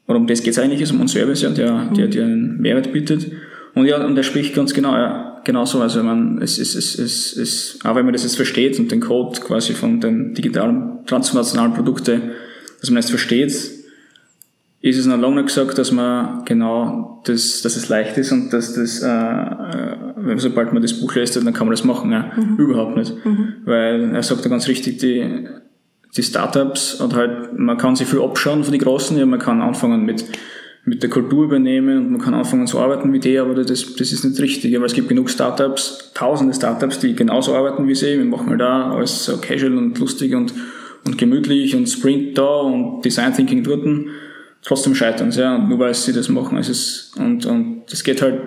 Und 0.06 0.16
um 0.16 0.26
das 0.26 0.42
geht 0.42 0.52
es 0.52 0.58
eigentlich, 0.58 0.80
ist 0.80 0.90
um 0.90 1.00
einen 1.00 1.08
Service, 1.08 1.42
ja, 1.42 1.50
der, 1.50 1.90
der, 1.94 2.08
der 2.08 2.24
einen 2.24 2.60
Mehrwert 2.60 2.92
bietet. 2.92 3.30
Und 3.74 3.86
ja, 3.86 4.04
und 4.04 4.16
er 4.16 4.22
spricht 4.22 4.54
ganz 4.54 4.72
genau, 4.72 4.92
ja, 4.92 5.27
genauso. 5.44 5.80
Also 5.80 6.02
man, 6.02 6.40
es 6.42 6.58
ist, 6.58 6.74
es, 6.74 6.98
es, 6.98 7.36
es, 7.36 7.78
auch 7.84 7.94
wenn 7.94 8.04
man 8.04 8.12
das 8.12 8.22
jetzt 8.22 8.36
versteht 8.36 8.78
und 8.78 8.90
den 8.90 9.00
Code 9.00 9.40
quasi 9.40 9.72
von 9.74 10.00
den 10.00 10.34
digitalen 10.34 11.04
transnationalen 11.06 11.74
Produkten, 11.74 12.32
dass 12.80 12.90
man 12.90 12.98
es 12.98 13.10
versteht, 13.10 13.78
ist 14.80 14.96
es 14.96 15.06
noch 15.06 15.18
lange 15.18 15.36
nicht 15.36 15.46
gesagt, 15.46 15.76
dass 15.76 15.90
man 15.90 16.44
genau 16.44 17.20
das, 17.24 17.62
dass 17.62 17.76
es 17.76 17.88
leicht 17.88 18.16
ist 18.16 18.30
und 18.30 18.52
dass 18.52 18.74
das, 18.74 19.02
äh, 19.02 19.08
äh, 19.08 20.38
sobald 20.38 20.72
man 20.72 20.82
das 20.82 21.00
Buch 21.00 21.14
lässt, 21.16 21.34
dann 21.36 21.52
kann 21.52 21.66
man 21.66 21.72
das 21.72 21.84
machen. 21.84 22.12
Ja. 22.12 22.30
Mhm. 22.36 22.56
Überhaupt 22.58 22.96
nicht. 22.96 23.14
Mhm. 23.24 23.54
Weil 23.64 24.14
er 24.14 24.22
sagt 24.22 24.44
ja 24.44 24.50
ganz 24.50 24.68
richtig, 24.68 24.98
die, 24.98 25.48
die 26.16 26.22
Startups 26.22 26.94
und 26.94 27.14
halt, 27.14 27.58
man 27.58 27.76
kann 27.76 27.96
sich 27.96 28.06
viel 28.06 28.20
abschauen 28.20 28.62
von 28.62 28.72
den 28.72 28.80
Großen, 28.80 29.18
ja, 29.18 29.26
man 29.26 29.40
kann 29.40 29.62
anfangen 29.62 30.04
mit 30.04 30.24
mit 30.88 31.02
der 31.02 31.10
Kultur 31.10 31.44
übernehmen 31.44 31.98
und 31.98 32.10
man 32.12 32.20
kann 32.20 32.34
anfangen 32.34 32.66
zu 32.66 32.78
arbeiten 32.78 33.12
wie 33.12 33.18
die, 33.18 33.38
aber 33.38 33.54
das, 33.54 33.94
das 33.94 34.12
ist 34.12 34.24
nicht 34.24 34.40
richtig, 34.40 34.74
weil 34.74 34.86
es 34.86 34.94
gibt 34.94 35.08
genug 35.08 35.28
Startups, 35.28 36.12
tausende 36.14 36.54
Startups, 36.54 36.98
die 36.98 37.14
genauso 37.14 37.54
arbeiten 37.54 37.86
wie 37.86 37.94
sie. 37.94 38.18
Wir 38.18 38.24
machen 38.24 38.48
halt 38.50 38.60
da 38.60 38.92
alles 38.92 39.24
so 39.24 39.36
casual 39.36 39.76
und 39.76 39.98
lustig 39.98 40.34
und, 40.34 40.54
und 41.04 41.18
gemütlich 41.18 41.76
und 41.76 41.86
Sprint 41.86 42.38
da 42.38 42.60
und 42.60 43.04
Design 43.04 43.34
Thinking 43.34 43.62
dort. 43.62 43.86
Trotzdem 44.62 44.94
scheitern 44.94 45.30
sie, 45.30 45.40
ja, 45.42 45.56
und 45.56 45.68
nur 45.68 45.78
weil 45.78 45.94
sie 45.94 46.12
das 46.12 46.28
machen. 46.28 46.58
Es 46.58 46.68
ist, 46.68 47.14
und, 47.18 47.44
und 47.46 47.82
das 47.90 48.02
geht 48.02 48.22
halt, 48.22 48.40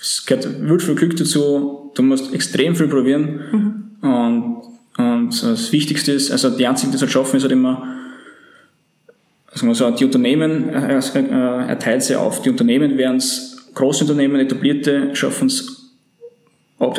es 0.00 0.24
gehört 0.26 0.60
wirklich 0.60 0.84
viel 0.84 0.94
Glück 0.94 1.16
dazu. 1.16 1.90
Du 1.94 2.02
musst 2.02 2.32
extrem 2.34 2.76
viel 2.76 2.88
probieren. 2.88 3.40
Mhm. 3.50 4.08
Und, 4.08 4.62
und 4.96 5.42
das 5.42 5.72
Wichtigste 5.72 6.12
ist, 6.12 6.30
also 6.30 6.50
die 6.50 6.66
einzigen, 6.66 6.92
die 6.92 6.96
das 6.96 7.02
halt 7.02 7.10
schaffen, 7.10 7.36
ist 7.36 7.42
halt 7.42 7.52
immer, 7.52 7.97
sagen 9.58 9.70
wir 9.70 9.74
so, 9.74 9.90
die 9.90 10.04
Unternehmen, 10.04 10.68
äh, 10.70 10.98
äh, 10.98 11.68
er 11.68 11.78
teilt 11.78 12.02
sie 12.02 12.16
auf. 12.16 12.42
Die 12.42 12.50
Unternehmen 12.50 12.96
werden 12.96 13.16
es, 13.16 13.68
große 13.74 14.04
Unternehmen, 14.04 14.40
etablierte, 14.40 15.14
schaffen 15.14 15.48
es, 15.48 15.78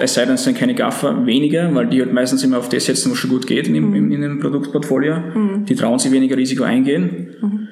es 0.01 0.13
sei 0.13 0.25
denn, 0.25 0.36
es 0.36 0.44
sind 0.44 0.58
keine 0.58 0.75
Gaffer, 0.75 1.25
weniger, 1.25 1.74
weil 1.74 1.88
die 1.88 2.01
halt 2.01 2.13
meistens 2.13 2.44
immer 2.44 2.58
auf 2.58 2.70
das 2.70 2.86
setzen, 2.86 3.12
was 3.12 3.18
schon 3.18 3.30
gut 3.30 3.48
geht 3.48 3.68
in, 3.68 3.82
mhm. 3.82 4.12
in, 4.12 4.24
einem 4.24 4.39
Produktportfolio. 4.39 5.16
Mhm. 5.16 5.66
Die 5.66 5.75
trauen 5.75 6.00
sich 6.00 6.12
weniger 6.12 6.36
Risiko 6.36 6.63
eingehen. 6.63 7.30
Mhm. 7.42 7.68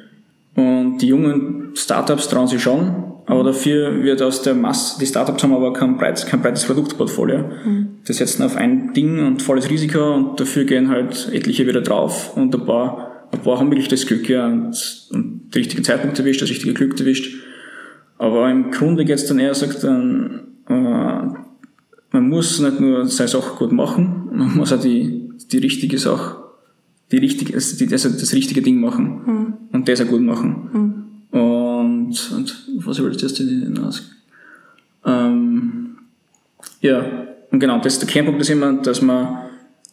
Und 0.56 0.98
die 1.00 1.08
jungen 1.08 1.72
Startups 1.76 2.30
trauen 2.30 2.48
sich 2.48 2.62
schon, 2.62 3.14
aber 3.28 3.44
dafür 3.44 4.04
wird 4.04 4.22
aus 4.22 4.42
der 4.42 4.56
Masse, 4.56 4.98
die 5.00 5.06
Startups 5.06 5.44
haben 5.44 5.54
aber 5.54 5.74
kein 5.74 5.98
breites, 5.98 6.26
kein 6.26 6.42
breites 6.42 6.66
Produktportfolio. 6.66 7.40
Mhm. 7.40 7.88
Die 8.08 8.14
setzen 8.14 8.44
auf 8.44 8.56
ein 8.56 8.94
Ding 8.94 9.20
und 9.26 9.42
volles 9.42 9.70
Risiko 9.70 10.16
und 10.16 10.40
dafür 10.40 10.64
gehen 10.64 10.90
halt 10.90 11.30
etliche 11.34 11.68
wieder 11.68 11.82
drauf 11.82 12.36
und 12.36 12.56
ein 12.56 12.66
paar 12.66 13.07
paar 13.32 13.60
haben 13.60 13.72
wirklich 13.72 13.88
das 13.88 14.06
Glück, 14.06 14.28
ja, 14.30 14.46
und, 14.46 15.08
und 15.12 15.54
den 15.54 15.54
richtigen 15.54 15.84
Zeitpunkt 15.84 16.18
erwischt, 16.20 16.42
das 16.42 16.50
richtige 16.50 16.74
Glück 16.74 17.00
erwischt. 17.00 17.36
Aber 18.18 18.50
im 18.50 18.72
Grunde 18.72 19.06
geht 19.06 19.16
es 19.16 19.28
dann 19.28 19.40
eher, 19.40 19.54
sagt 19.54 19.84
dann, 19.84 20.48
äh, 20.68 20.74
man 22.12 22.30
muss 22.30 22.60
nicht 22.60 22.80
nur 22.80 23.06
seine 23.08 23.28
Sache 23.28 23.56
gut 23.58 23.72
machen, 23.72 24.30
man 24.34 24.56
muss 24.56 24.74
auch 24.74 24.82
die, 24.82 25.30
die 25.52 25.58
richtige 25.60 25.98
Sache, 25.98 26.38
die 27.12 27.18
richtige, 27.18 27.54
also 27.54 27.78
die, 27.78 27.92
also 27.92 28.10
das 28.10 28.34
richtige 28.34 28.62
Ding 28.62 28.80
machen 28.80 29.22
mhm. 29.26 29.54
und 29.72 29.88
das 29.88 30.02
auch 30.02 30.08
gut 30.08 30.22
machen. 30.22 30.70
Mhm. 31.32 31.40
Und, 31.40 32.32
und 32.36 32.68
was 32.86 33.02
wollte 33.02 33.18
ich 33.18 33.22
jetzt 33.22 33.38
hinaus? 33.38 34.10
Ähm, 35.06 35.98
ja, 36.82 37.06
und 37.52 37.60
genau, 37.60 37.80
das, 37.80 38.00
der 38.00 38.08
Kernpunkt 38.08 38.42
ist 38.42 38.50
immer, 38.50 38.74
dass 38.74 39.02
man 39.02 39.47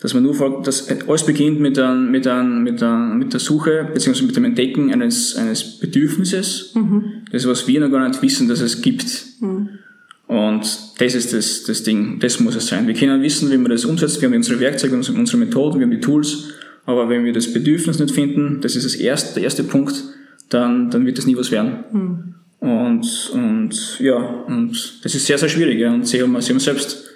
dass 0.05 0.13
man 0.13 0.23
nur 0.23 0.35
folgt, 0.35 0.67
dass 0.67 0.91
alles 1.09 1.25
beginnt 1.25 1.61
mit, 1.61 1.79
ein, 1.79 2.11
mit, 2.11 2.27
ein, 2.27 2.63
mit, 2.63 2.83
ein, 2.83 3.17
mit 3.17 3.33
der 3.33 3.41
Suche 3.41 3.89
bzw. 3.91 4.27
mit 4.27 4.37
dem 4.37 4.45
Entdecken 4.45 4.93
eines, 4.93 5.35
eines 5.35 5.79
Bedürfnisses, 5.79 6.75
mhm. 6.75 7.23
das 7.33 7.49
was 7.49 7.67
wir 7.67 7.81
noch 7.81 7.91
gar 7.91 8.07
nicht 8.07 8.21
wissen, 8.21 8.47
dass 8.47 8.61
es 8.61 8.83
gibt. 8.83 9.07
Mhm. 9.41 9.71
Und 10.27 10.79
das 10.99 11.15
ist 11.15 11.33
das, 11.33 11.65
das 11.65 11.85
Ding, 11.85 12.19
das 12.21 12.39
muss 12.39 12.55
es 12.55 12.67
sein. 12.67 12.87
Wir 12.87 12.93
können 12.93 13.23
wissen, 13.23 13.51
wie 13.51 13.57
man 13.57 13.71
das 13.71 13.87
umsetzt, 13.87 14.21
wir 14.21 14.29
haben 14.29 14.37
unsere 14.37 14.61
Werkzeuge, 14.61 14.95
unsere 14.95 15.39
Methoden, 15.39 15.79
wir 15.79 15.87
haben 15.87 15.91
die 15.91 16.01
Tools, 16.01 16.51
aber 16.85 17.09
wenn 17.09 17.25
wir 17.25 17.33
das 17.33 17.51
Bedürfnis 17.51 17.99
nicht 17.99 18.15
finden, 18.15 18.61
das 18.61 18.77
ist 18.77 18.85
das 18.85 18.97
erste, 18.97 19.37
der 19.37 19.45
erste 19.45 19.65
Punkt, 19.65 20.05
dann, 20.51 20.91
dann 20.91 21.07
wird 21.07 21.17
das 21.17 21.25
nie 21.25 21.35
was 21.39 21.51
werden. 21.51 21.85
Mhm. 21.91 22.35
Und, 22.61 23.31
und 23.33 24.01
ja, 24.01 24.17
und 24.19 25.03
das 25.03 25.15
ist 25.15 25.25
sehr, 25.25 25.39
sehr 25.39 25.49
schwierig. 25.49 25.79
Ja. 25.79 25.95
Und 25.95 26.07
sie 26.07 26.21
haben, 26.21 26.39
sie 26.43 26.53
haben 26.53 26.61
selbst 26.61 27.14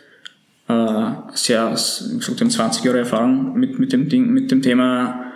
äh, 0.69 1.13
sehr, 1.35 1.71
wie 1.71 2.19
gesagt, 2.19 2.41
haben 2.41 2.51
20 2.51 2.85
Jahre 2.85 2.99
Erfahrung 2.99 3.59
mit, 3.59 3.79
mit, 3.79 3.93
dem 3.93 4.09
Ding, 4.09 4.31
mit 4.31 4.51
dem 4.51 4.63
Thema 4.63 5.33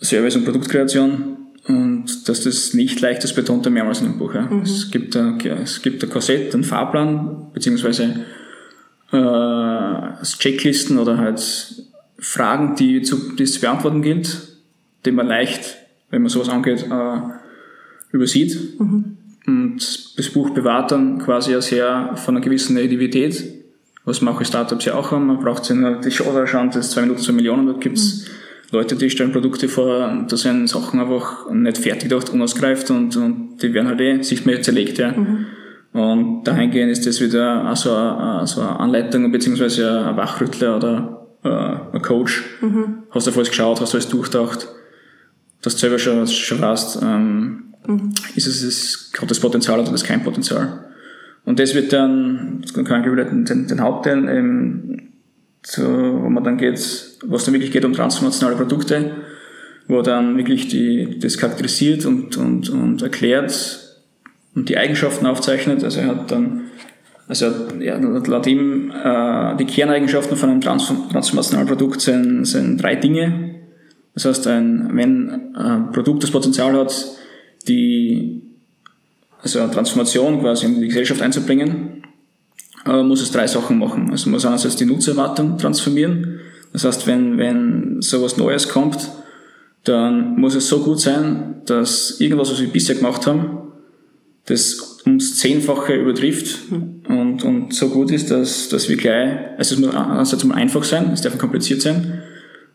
Service 0.00 0.36
und 0.36 0.44
Produktkreation 0.44 1.36
und 1.66 2.28
dass 2.28 2.44
das 2.44 2.74
nicht 2.74 3.00
leicht 3.00 3.24
ist, 3.24 3.34
betont 3.34 3.66
er 3.66 3.72
mehrmals 3.72 4.00
in 4.00 4.06
dem 4.06 4.18
Buch. 4.18 4.34
Ja. 4.34 4.42
Mhm. 4.42 4.62
Es, 4.62 4.90
gibt 4.90 5.16
ein, 5.16 5.40
es 5.40 5.82
gibt 5.82 6.02
ein 6.02 6.10
Korsett, 6.10 6.54
einen 6.54 6.64
Fahrplan, 6.64 7.48
beziehungsweise 7.52 8.24
äh, 9.10 10.24
Checklisten 10.38 10.98
oder 10.98 11.18
halt 11.18 11.84
Fragen, 12.18 12.76
die, 12.76 13.02
zu, 13.02 13.34
die 13.34 13.42
es 13.42 13.54
zu 13.54 13.60
beantworten 13.60 14.02
gilt, 14.02 14.56
die 15.04 15.12
man 15.12 15.26
leicht, 15.26 15.76
wenn 16.10 16.22
man 16.22 16.28
sowas 16.28 16.48
angeht, 16.48 16.86
äh, 16.88 17.20
übersieht. 18.12 18.78
Mhm. 18.78 19.16
Und 19.46 20.18
das 20.18 20.30
Buch 20.30 20.50
bewahrt 20.50 20.92
dann 20.92 21.18
quasi 21.18 21.52
ja 21.52 21.60
sehr 21.60 22.12
von 22.16 22.36
einer 22.36 22.44
gewissen 22.44 22.74
Nativität, 22.74 23.55
was 24.06 24.22
manche 24.22 24.46
Startups 24.46 24.86
ja 24.86 24.94
auch 24.94 25.10
haben. 25.10 25.26
Man 25.26 25.40
braucht 25.40 25.66
sich 25.66 25.76
die 26.02 26.10
Show 26.10 26.46
schauen, 26.46 26.68
das 26.68 26.86
ist 26.86 26.92
zwei 26.92 27.02
Minuten, 27.02 27.20
zwei 27.20 27.32
Millionen, 27.32 27.66
dort 27.66 27.82
gibt's 27.82 28.20
mhm 28.20 28.36
Leute, 28.72 28.96
die 28.96 29.10
stellen 29.10 29.32
Produkte 29.32 29.68
vor, 29.68 30.24
da 30.28 30.36
sind 30.36 30.68
Sachen 30.68 30.98
einfach 31.00 31.50
nicht 31.50 31.78
fertig 31.78 32.08
gedacht, 32.08 32.30
unausgereift 32.30 32.90
und, 32.90 33.16
und 33.16 33.58
die 33.62 33.72
werden 33.72 33.86
halt 33.86 34.00
eh 34.00 34.22
sichtbar 34.22 34.60
zerlegt, 34.60 34.98
ja. 34.98 35.12
Mhm. 35.12 35.46
Und 35.92 36.44
dahingehend 36.44 36.92
ist 36.92 37.06
das 37.06 37.20
wieder 37.20 37.70
auch 37.70 37.76
so 37.76 37.94
eine, 37.94 38.46
so 38.46 38.60
eine 38.60 38.78
Anleitung 38.80 39.30
beziehungsweise 39.32 40.06
ein 40.06 40.16
Wachrüttler 40.16 40.76
oder 40.76 41.26
äh, 41.42 41.96
ein 41.96 42.02
Coach. 42.02 42.44
Mhm. 42.60 43.04
Hast 43.10 43.26
du 43.26 43.30
alles 43.30 43.48
geschaut, 43.48 43.80
hast 43.80 43.92
du 43.92 43.96
alles 43.96 44.08
durchdacht, 44.08 44.68
dass 45.62 45.74
du 45.74 45.80
selber 45.80 45.98
schon, 45.98 46.26
schon 46.26 46.60
weißt, 46.60 47.00
ähm, 47.02 47.74
mhm. 47.86 48.12
ist 48.34 48.46
es, 48.46 48.62
ist, 48.62 49.12
hat 49.18 49.30
das 49.30 49.40
Potenzial 49.40 49.78
oder 49.80 49.92
das 49.92 50.04
kein 50.04 50.22
Potenzial. 50.22 50.85
Und 51.46 51.60
das 51.60 51.74
wird 51.74 51.92
dann, 51.92 52.58
das 52.60 52.74
kann 52.74 53.04
ich 53.04 53.10
wieder 53.10 53.24
den, 53.24 53.44
den, 53.44 53.80
Hauptteil, 53.80 54.28
ähm, 54.28 55.12
so, 55.64 55.84
wo 55.84 56.28
man 56.28 56.44
dann 56.44 56.58
geht, 56.58 56.78
was 57.24 57.44
dann 57.44 57.54
wirklich 57.54 57.70
geht 57.70 57.84
um 57.84 57.92
transformationale 57.92 58.56
Produkte, 58.56 59.12
wo 59.86 60.02
dann 60.02 60.36
wirklich 60.36 60.68
die, 60.68 61.18
das 61.20 61.38
charakterisiert 61.38 62.04
und, 62.04 62.36
und, 62.36 62.68
und 62.68 63.00
erklärt 63.00 63.96
und 64.56 64.68
die 64.68 64.76
Eigenschaften 64.76 65.24
aufzeichnet. 65.26 65.84
Also 65.84 66.00
er 66.00 66.08
hat 66.08 66.32
dann, 66.32 66.62
also 67.28 67.46
ja, 67.78 67.96
laut 67.96 68.46
ihm, 68.48 68.90
äh, 68.90 69.56
die 69.56 69.66
Kerneigenschaften 69.66 70.36
von 70.36 70.50
einem 70.50 70.60
transformationalen 70.60 71.68
Produkt 71.68 72.00
sind, 72.00 72.44
sind 72.44 72.82
drei 72.82 72.96
Dinge. 72.96 73.54
Das 74.14 74.24
heißt, 74.24 74.48
ein, 74.48 74.90
wenn 74.94 75.54
ein 75.54 75.92
Produkt 75.92 76.24
das 76.24 76.32
Potenzial 76.32 76.72
hat, 76.72 77.06
die, 77.68 78.45
also 79.46 79.60
eine 79.60 79.70
Transformation 79.70 80.40
quasi 80.40 80.66
in 80.66 80.80
die 80.80 80.88
Gesellschaft 80.88 81.22
einzubringen, 81.22 82.02
äh, 82.84 83.02
muss 83.02 83.22
es 83.22 83.30
drei 83.30 83.46
Sachen 83.46 83.78
machen. 83.78 84.10
Also 84.10 84.28
man 84.28 84.32
muss 84.34 84.46
einerseits 84.46 84.76
die 84.76 84.86
Nutzerwartung 84.86 85.58
transformieren. 85.58 86.40
Das 86.72 86.84
heißt, 86.84 87.06
wenn, 87.06 87.38
wenn 87.38 88.02
sowas 88.02 88.36
Neues 88.36 88.68
kommt, 88.68 89.10
dann 89.84 90.36
muss 90.36 90.54
es 90.54 90.68
so 90.68 90.80
gut 90.80 91.00
sein, 91.00 91.62
dass 91.66 92.20
irgendwas, 92.20 92.50
was 92.50 92.60
wir 92.60 92.68
bisher 92.68 92.96
gemacht 92.96 93.26
haben, 93.26 93.58
das 94.46 94.98
ums 95.06 95.36
Zehnfache 95.36 95.94
übertrifft 95.94 96.58
und, 97.08 97.42
und 97.44 97.72
so 97.72 97.88
gut 97.88 98.10
ist, 98.10 98.30
dass, 98.30 98.68
dass 98.68 98.88
wir 98.88 98.96
gleich, 98.96 99.38
also 99.56 99.74
es 99.74 99.80
muss 99.80 99.94
einerseits 99.94 100.44
mal 100.44 100.54
einfach 100.54 100.84
sein, 100.84 101.10
es 101.12 101.22
darf 101.22 101.38
kompliziert 101.38 101.82
sein. 101.82 102.22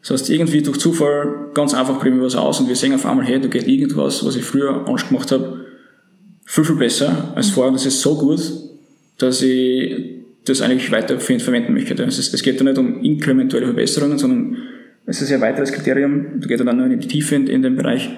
Das 0.01 0.11
heißt, 0.11 0.29
irgendwie 0.29 0.61
durch 0.61 0.79
Zufall 0.79 1.51
ganz 1.53 1.73
einfach 1.73 1.95
probieren 1.95 2.17
wir 2.17 2.25
was 2.25 2.35
aus 2.35 2.59
und 2.59 2.67
wir 2.67 2.75
sehen 2.75 2.93
auf 2.93 3.05
einmal, 3.05 3.25
hey, 3.25 3.39
da 3.39 3.47
geht 3.47 3.67
irgendwas, 3.67 4.25
was 4.25 4.35
ich 4.35 4.43
früher 4.43 4.85
anders 4.87 5.07
gemacht 5.07 5.31
habe, 5.31 5.60
viel, 6.51 6.65
viel 6.65 6.75
besser 6.75 7.31
als 7.33 7.49
vorher. 7.49 7.71
Das 7.71 7.85
ist 7.85 8.01
so 8.01 8.17
gut, 8.17 8.41
dass 9.17 9.41
ich 9.41 10.19
das 10.43 10.61
eigentlich 10.61 10.91
weiter 10.91 11.17
verwenden 11.19 11.73
möchte. 11.73 12.03
Also 12.03 12.19
es, 12.19 12.43
geht 12.43 12.59
da 12.59 12.65
nicht 12.65 12.77
um 12.77 13.01
inkrementelle 13.01 13.65
Verbesserungen, 13.67 14.17
sondern 14.17 14.57
es 15.05 15.21
ist 15.21 15.31
ein 15.31 15.39
weiteres 15.39 15.71
Kriterium, 15.71 16.41
da 16.41 16.47
geht 16.47 16.59
dann 16.59 16.75
nur 16.75 16.87
in 16.87 16.99
die 16.99 17.07
Tiefe 17.07 17.35
in, 17.35 17.47
in 17.47 17.61
dem 17.61 17.77
Bereich, 17.77 18.09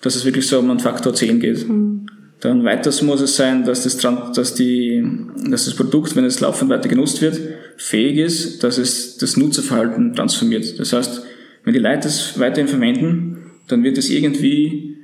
dass 0.00 0.16
es 0.16 0.24
wirklich 0.24 0.46
so 0.46 0.58
um 0.58 0.70
einen 0.70 0.80
Faktor 0.80 1.12
10 1.12 1.38
geht. 1.38 1.68
Mhm. 1.68 2.06
Dann 2.40 2.64
weiters 2.64 3.02
muss 3.02 3.20
es 3.20 3.36
sein, 3.36 3.64
dass 3.64 3.82
das, 3.82 3.98
dass, 3.98 4.54
die, 4.54 5.04
dass 5.50 5.66
das 5.66 5.74
Produkt, 5.74 6.16
wenn 6.16 6.24
es 6.24 6.40
laufend 6.40 6.70
weiter 6.70 6.88
genutzt 6.88 7.20
wird, 7.20 7.38
fähig 7.76 8.16
ist, 8.16 8.64
dass 8.64 8.78
es 8.78 9.18
das 9.18 9.36
Nutzerverhalten 9.36 10.14
transformiert. 10.14 10.78
Das 10.80 10.94
heißt, 10.94 11.26
wenn 11.64 11.74
die 11.74 11.80
Leute 11.80 12.08
es 12.08 12.40
weiterhin 12.40 12.68
verwenden, 12.68 13.50
dann 13.68 13.84
wird 13.84 13.98
es 13.98 14.08
irgendwie 14.08 14.96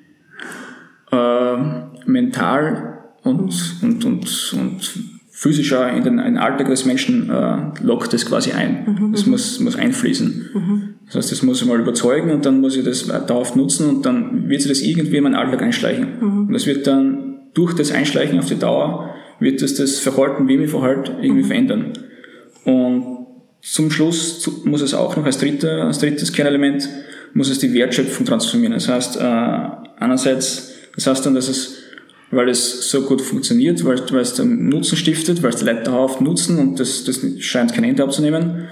äh, 1.13 1.86
mental 2.17 2.99
und, 3.23 3.53
und, 3.83 4.05
und, 4.05 4.55
und 4.59 4.95
physischer 5.31 5.93
in 5.93 6.03
den, 6.03 6.19
in 6.19 6.25
den 6.25 6.39
Alltag 6.39 6.69
des 6.69 6.87
Menschen 6.87 7.29
äh, 7.29 7.57
lockt 7.83 8.13
das 8.13 8.25
quasi 8.25 8.53
ein. 8.53 8.87
Mhm. 8.87 9.13
Das 9.13 9.27
muss, 9.27 9.61
muss 9.61 9.77
einfließen. 9.77 10.51
Mhm. 10.55 10.95
Das 11.07 11.17
heißt, 11.17 11.33
das 11.33 11.43
muss 11.43 11.61
ich 11.61 11.69
mal 11.69 11.79
überzeugen 11.79 12.31
und 12.31 12.47
dann 12.47 12.61
muss 12.61 12.77
ich 12.77 12.85
das 12.85 13.07
dauerhaft 13.27 13.55
nutzen 13.55 13.89
und 13.89 14.07
dann 14.07 14.49
wird 14.49 14.63
sich 14.63 14.71
das 14.71 14.81
irgendwie 14.81 15.19
in 15.19 15.25
meinen 15.25 15.35
Alltag 15.35 15.63
einschleichen. 15.63 16.07
Mhm. 16.21 16.47
Und 16.47 16.53
das 16.55 16.67
wird 16.67 16.87
dann 16.87 17.37
durch 17.53 17.75
das 17.75 17.93
Einschleichen 17.93 18.39
auf 18.39 18.47
die 18.47 18.59
Dauer, 18.59 19.15
wird 19.39 19.61
das 19.61 19.75
das 19.75 19.99
Verhalten, 19.99 20.49
wie 20.49 20.55
ich 20.55 20.61
mich 20.61 20.71
verhalte, 20.71 21.13
irgendwie 21.21 21.43
mhm. 21.43 21.49
verändern. 21.49 21.93
Und 22.65 23.27
zum 23.61 23.91
Schluss 23.91 24.51
muss 24.65 24.81
es 24.81 24.95
auch 24.95 25.17
noch 25.17 25.27
als, 25.27 25.39
dritter, 25.39 25.85
als 25.85 25.99
drittes 25.99 26.33
Kernelement, 26.33 26.89
muss 27.35 27.51
es 27.51 27.59
die 27.59 27.75
Wertschöpfung 27.75 28.25
transformieren. 28.25 28.73
Das 28.73 28.89
heißt, 28.89 29.17
äh, 29.17 29.21
einerseits, 29.99 30.73
das 30.95 31.07
heißt 31.07 31.27
dann, 31.27 31.35
dass 31.35 31.49
es 31.49 31.86
weil 32.31 32.49
es 32.49 32.91
so 32.91 33.03
gut 33.03 33.23
funktioniert, 33.23 33.85
weil, 33.85 33.99
weil 34.11 34.21
es 34.21 34.35
dann 34.35 34.69
Nutzen 34.69 34.97
stiftet, 34.97 35.43
weil 35.43 35.51
es 35.51 35.57
die 35.57 35.65
Leute 35.65 35.85
dauerhaft 35.85 36.21
nutzen 36.21 36.59
und 36.59 36.81
das, 36.81 37.05
das 37.05 37.21
scheint 37.41 37.73
kein 37.73 37.85
Ende 37.85 38.03
abzunehmen, 38.03 38.67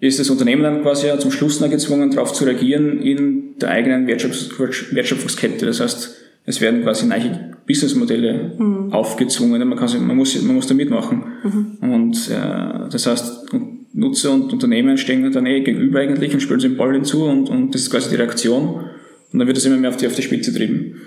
ist 0.00 0.18
das 0.18 0.30
Unternehmen 0.30 0.62
dann 0.62 0.82
quasi 0.82 1.08
zum 1.18 1.30
Schluss 1.30 1.60
noch 1.60 1.70
gezwungen, 1.70 2.10
darauf 2.10 2.32
zu 2.32 2.44
reagieren 2.44 3.00
in 3.00 3.56
der 3.60 3.70
eigenen 3.70 4.06
Wertschöpfungs 4.06 4.94
Wertschöpfungskette. 4.94 5.64
Das 5.64 5.80
heißt, 5.80 6.16
es 6.44 6.60
werden 6.60 6.82
quasi 6.82 7.06
neue 7.06 7.56
Businessmodelle 7.66 8.52
mhm. 8.58 8.92
aufgezwungen. 8.92 9.66
Man, 9.66 9.78
kann, 9.78 10.06
man, 10.06 10.16
muss, 10.16 10.40
man 10.40 10.54
muss 10.54 10.66
da 10.66 10.74
mitmachen. 10.74 11.24
Mhm. 11.42 11.92
Und 11.92 12.30
äh, 12.30 12.88
das 12.90 13.06
heißt, 13.06 13.46
Nutzer 13.94 14.32
und 14.32 14.52
Unternehmen 14.52 14.98
stehen 14.98 15.32
dann 15.32 15.46
eh 15.46 15.60
gegenüber 15.60 16.00
eigentlich 16.00 16.34
und 16.34 16.40
spielen 16.40 16.60
sie 16.60 16.68
den 16.68 16.76
Ball 16.76 16.92
hinzu 16.92 17.24
und, 17.24 17.48
und 17.48 17.74
das 17.74 17.82
ist 17.82 17.90
quasi 17.90 18.10
die 18.10 18.16
Reaktion. 18.16 18.84
Und 19.32 19.38
dann 19.38 19.48
wird 19.48 19.56
es 19.56 19.64
immer 19.64 19.78
mehr 19.78 19.90
auf 19.90 19.96
die, 19.96 20.06
auf 20.06 20.14
die 20.14 20.22
Spitze 20.22 20.52
getrieben. 20.52 21.00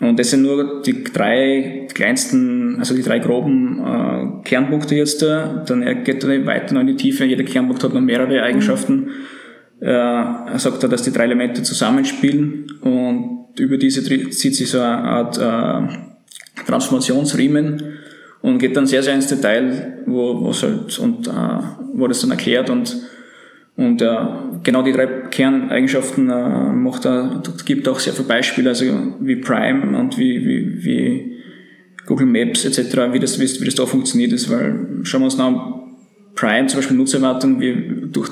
Und 0.00 0.18
das 0.18 0.30
sind 0.30 0.42
nur 0.42 0.82
die 0.82 1.02
drei 1.02 1.88
kleinsten, 1.92 2.76
also 2.78 2.94
die 2.94 3.02
drei 3.02 3.18
groben 3.18 3.80
äh, 3.84 4.48
Kernpunkte 4.48 4.94
jetzt 4.94 5.22
da. 5.22 5.64
Dann 5.66 6.04
geht 6.04 6.22
er 6.22 6.46
weiter 6.46 6.74
noch 6.74 6.82
in 6.82 6.86
die 6.86 6.96
Tiefe. 6.96 7.24
Jeder 7.24 7.42
Kernpunkt 7.42 7.82
hat 7.82 7.94
noch 7.94 8.00
mehrere 8.00 8.42
Eigenschaften. 8.42 8.94
Mhm. 8.94 9.10
Äh, 9.80 9.88
er 9.88 10.58
sagt 10.58 10.82
da, 10.82 10.88
dass 10.88 11.02
die 11.02 11.12
drei 11.12 11.24
Elemente 11.24 11.62
zusammenspielen 11.62 12.66
und 12.80 13.60
über 13.60 13.76
diese 13.76 14.02
zieht 14.30 14.54
sich 14.56 14.70
so 14.70 14.80
eine 14.80 14.98
Art 14.98 15.38
äh, 15.38 16.64
Transformationsriemen 16.66 17.82
und 18.42 18.58
geht 18.58 18.76
dann 18.76 18.86
sehr, 18.86 19.02
sehr 19.02 19.14
ins 19.14 19.28
Detail, 19.28 20.02
wo, 20.06 20.40
wo 20.40 20.52
halt, 20.52 20.98
und, 20.98 21.28
äh, 21.28 21.30
wo 21.94 22.06
das 22.06 22.20
dann 22.20 22.30
erklärt 22.30 22.70
und 22.70 22.96
und 23.78 24.02
äh, 24.02 24.16
genau 24.64 24.82
die 24.82 24.90
drei 24.90 25.06
Kerneigenschaften 25.30 26.28
äh, 26.28 26.72
macht 26.72 27.06
er, 27.06 27.44
gibt 27.64 27.86
auch 27.86 28.00
sehr 28.00 28.12
viele 28.12 28.26
Beispiele, 28.26 28.70
also 28.70 28.84
wie 29.20 29.36
Prime 29.36 29.96
und 29.96 30.18
wie, 30.18 30.44
wie, 30.44 30.84
wie 30.84 31.36
Google 32.04 32.26
Maps 32.26 32.64
etc., 32.64 33.12
wie 33.12 33.20
das, 33.20 33.38
wie, 33.38 33.60
wie 33.60 33.64
das 33.64 33.76
da 33.76 33.86
funktioniert 33.86 34.32
ist, 34.32 34.50
weil 34.50 35.04
schauen 35.04 35.20
wir 35.20 35.26
uns 35.26 35.36
nach 35.36 35.52
Prime, 36.34 36.66
zum 36.66 36.78
Beispiel 36.78 36.96
Nutzererwartung, 36.96 37.60
wie, 37.60 38.08
durch, 38.10 38.30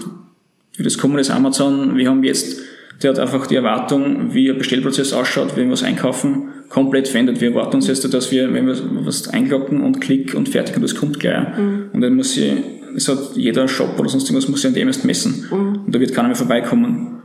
wie 0.76 0.82
das 0.82 0.98
kommen 0.98 1.16
ist 1.20 1.30
Amazon, 1.30 1.96
wir 1.96 2.10
haben 2.10 2.24
jetzt, 2.24 2.60
der 3.04 3.10
hat 3.10 3.20
einfach 3.20 3.46
die 3.46 3.54
Erwartung, 3.54 4.34
wie 4.34 4.50
ein 4.50 4.58
Bestellprozess 4.58 5.12
ausschaut, 5.12 5.56
wenn 5.56 5.66
wir 5.66 5.74
was 5.74 5.84
einkaufen, 5.84 6.48
komplett 6.70 7.06
verändert. 7.06 7.40
Wir 7.40 7.50
erwarten 7.50 7.76
uns 7.76 7.86
jetzt, 7.86 8.12
dass 8.12 8.32
wir, 8.32 8.52
wenn 8.52 8.66
wir 8.66 8.76
was 9.04 9.28
einkloppen 9.28 9.80
und 9.80 10.00
klick 10.00 10.34
und 10.34 10.48
fertig 10.48 10.74
und 10.74 10.82
das 10.82 10.96
kommt 10.96 11.20
gleich. 11.20 11.56
Mhm. 11.56 11.90
Und 11.92 12.00
dann 12.00 12.16
muss 12.16 12.32
sie 12.32 12.50
es 12.96 13.08
hat 13.08 13.36
jeder 13.36 13.68
Shop 13.68 13.98
oder 13.98 14.08
sonst 14.08 14.24
irgendwas 14.24 14.48
muss 14.48 14.62
ja 14.62 14.68
an 14.68 14.74
dem 14.74 14.88
erst 14.88 15.04
messen. 15.04 15.46
Mhm. 15.50 15.84
Und 15.86 15.94
da 15.94 16.00
wird 16.00 16.14
keiner 16.14 16.28
mehr 16.28 16.36
vorbeikommen. 16.36 17.22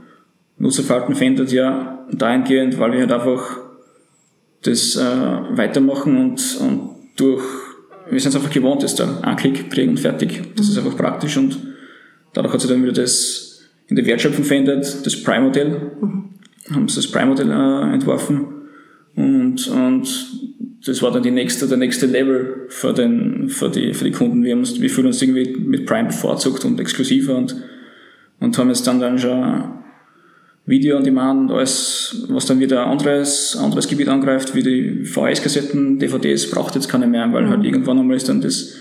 Nutzerverhalten 0.57 1.15
verändert 1.15 1.51
ja 1.51 2.05
dahingehend, 2.11 2.77
weil 2.77 2.91
wir 2.91 2.99
halt 2.99 3.11
einfach 3.11 3.59
das 4.63 4.95
äh, 4.95 5.01
weitermachen 5.01 6.17
und, 6.17 6.57
und 6.59 6.89
durch, 7.15 7.43
wir 8.09 8.19
sind 8.19 8.29
es 8.29 8.35
einfach 8.35 8.51
gewohnt, 8.51 8.83
das 8.83 8.95
da 8.95 9.21
ein 9.21 9.35
Klick 9.37 9.71
kriegen 9.71 9.91
und 9.91 9.99
fertig. 9.99 10.41
Das 10.55 10.67
mhm. 10.67 10.71
ist 10.71 10.77
einfach 10.77 10.97
praktisch 10.97 11.37
und 11.37 11.57
dadurch 12.33 12.53
hat 12.53 12.61
sich 12.61 12.69
dann 12.69 12.83
wieder 12.83 12.93
das 12.93 13.61
in 13.87 13.95
der 13.95 14.05
Wertschöpfung 14.05 14.43
verändert, 14.43 15.05
das 15.05 15.23
Prime-Modell. 15.23 15.91
Mhm. 16.01 16.29
Haben 16.69 16.87
sie 16.87 16.97
das 16.97 17.07
Prime-Modell 17.07 17.49
äh, 17.49 17.93
entworfen 17.93 18.45
und, 19.15 19.67
und 19.67 20.40
das 20.85 21.01
war 21.01 21.11
dann 21.11 21.23
die 21.23 21.31
nächste, 21.31 21.67
der 21.67 21.77
nächste 21.77 22.07
Level 22.07 22.65
für, 22.69 22.93
den, 22.93 23.49
für, 23.49 23.69
die, 23.69 23.93
für 23.93 24.05
die 24.05 24.11
Kunden. 24.11 24.43
Wir, 24.43 24.53
haben 24.53 24.59
uns, 24.59 24.81
wir 24.81 24.89
fühlen 24.89 25.07
uns 25.07 25.21
irgendwie 25.21 25.55
mit 25.59 25.85
Prime 25.85 26.07
bevorzugt 26.07 26.65
und 26.65 26.79
exklusiver 26.79 27.35
und, 27.35 27.55
und 28.39 28.57
haben 28.57 28.69
jetzt 28.69 28.87
dann, 28.87 28.99
dann 28.99 29.19
schon 29.19 29.63
Video 30.65 30.97
on 30.97 31.03
Demand, 31.03 31.51
alles, 31.51 32.25
was 32.29 32.45
dann 32.45 32.59
wieder 32.59 32.85
ein 32.85 32.91
anderes, 32.91 33.57
anderes 33.57 33.87
Gebiet 33.87 34.07
angreift, 34.07 34.55
wie 34.55 34.63
die 34.63 35.05
VHS-Kassetten, 35.05 35.99
DVDs, 35.99 36.49
braucht 36.49 36.75
jetzt 36.75 36.87
keiner 36.87 37.07
mehr, 37.07 37.31
weil 37.33 37.49
halt 37.49 37.63
irgendwann 37.63 37.99
einmal 37.99 38.17
ist 38.17 38.29
dann 38.29 38.41
das, 38.41 38.75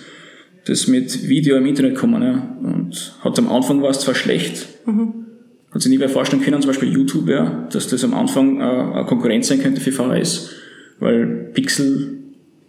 das 0.67 0.87
mit 0.87 1.29
Video 1.29 1.57
im 1.57 1.67
Internet 1.67 1.97
kommen. 1.97 2.23
Ja. 2.23 2.57
Und 2.63 3.15
hat 3.23 3.39
am 3.39 3.51
Anfang 3.51 3.83
war 3.83 3.91
es 3.91 4.01
zwar 4.01 4.15
schlecht, 4.15 4.69
hat 5.71 5.83
sich 5.83 5.91
nie 5.91 5.99
wer 5.99 6.09
vorstellen 6.09 6.43
können, 6.43 6.61
zum 6.61 6.69
Beispiel 6.69 6.93
YouTube, 6.93 7.29
ja, 7.29 7.69
dass 7.73 7.89
das 7.89 8.05
am 8.05 8.15
Anfang 8.15 8.61
äh, 8.61 8.65
eine 8.65 9.07
Konkurrenz 9.07 9.49
sein 9.49 9.61
könnte 9.61 9.81
für 9.81 9.93
VHS, 9.93 10.51
weil 11.01 11.51
Pixel, 11.53 12.19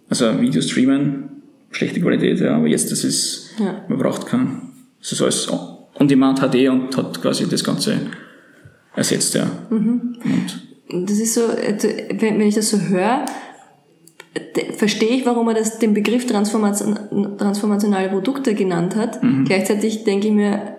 also 0.10 0.40
Video 0.42 0.62
streamen, 0.62 1.30
schlechte 1.72 2.02
Qualität, 2.02 2.40
ja, 2.40 2.56
aber 2.56 2.68
jetzt 2.68 2.92
das 2.92 3.04
ist, 3.04 3.52
Ja. 3.60 3.86
man 3.88 3.98
braucht 3.98 4.26
keinen, 4.26 4.72
das 5.00 5.12
ist 5.12 5.22
alles 5.22 5.50
On-Demand 6.00 6.40
HD 6.40 6.70
und 6.70 6.96
hat 6.98 7.22
quasi 7.22 7.48
das 7.48 7.64
Ganze 7.64 7.98
ersetzt, 8.96 9.36
ja. 9.36 9.50
Und 9.70 10.18
Das 11.08 11.20
ist 11.20 11.34
so, 11.36 11.42
äh, 11.42 11.78
wenn 12.20 12.42
ich 12.42 12.56
das 12.56 12.70
so 12.70 12.78
höre, 12.80 13.26
verstehe 14.78 15.10
ich, 15.10 15.26
warum 15.26 15.48
er 15.50 15.54
das, 15.54 15.80
den 15.80 15.94
Begriff 15.94 16.26
Transformation, 16.26 16.98
transformationale 17.38 18.10
Produkte 18.10 18.56
genannt 18.56 18.96
hat. 18.96 19.22
Mhm. 19.24 19.46
Gleichzeitig 19.46 20.04
denke 20.04 20.28
ich 20.28 20.34
mir, 20.34 20.76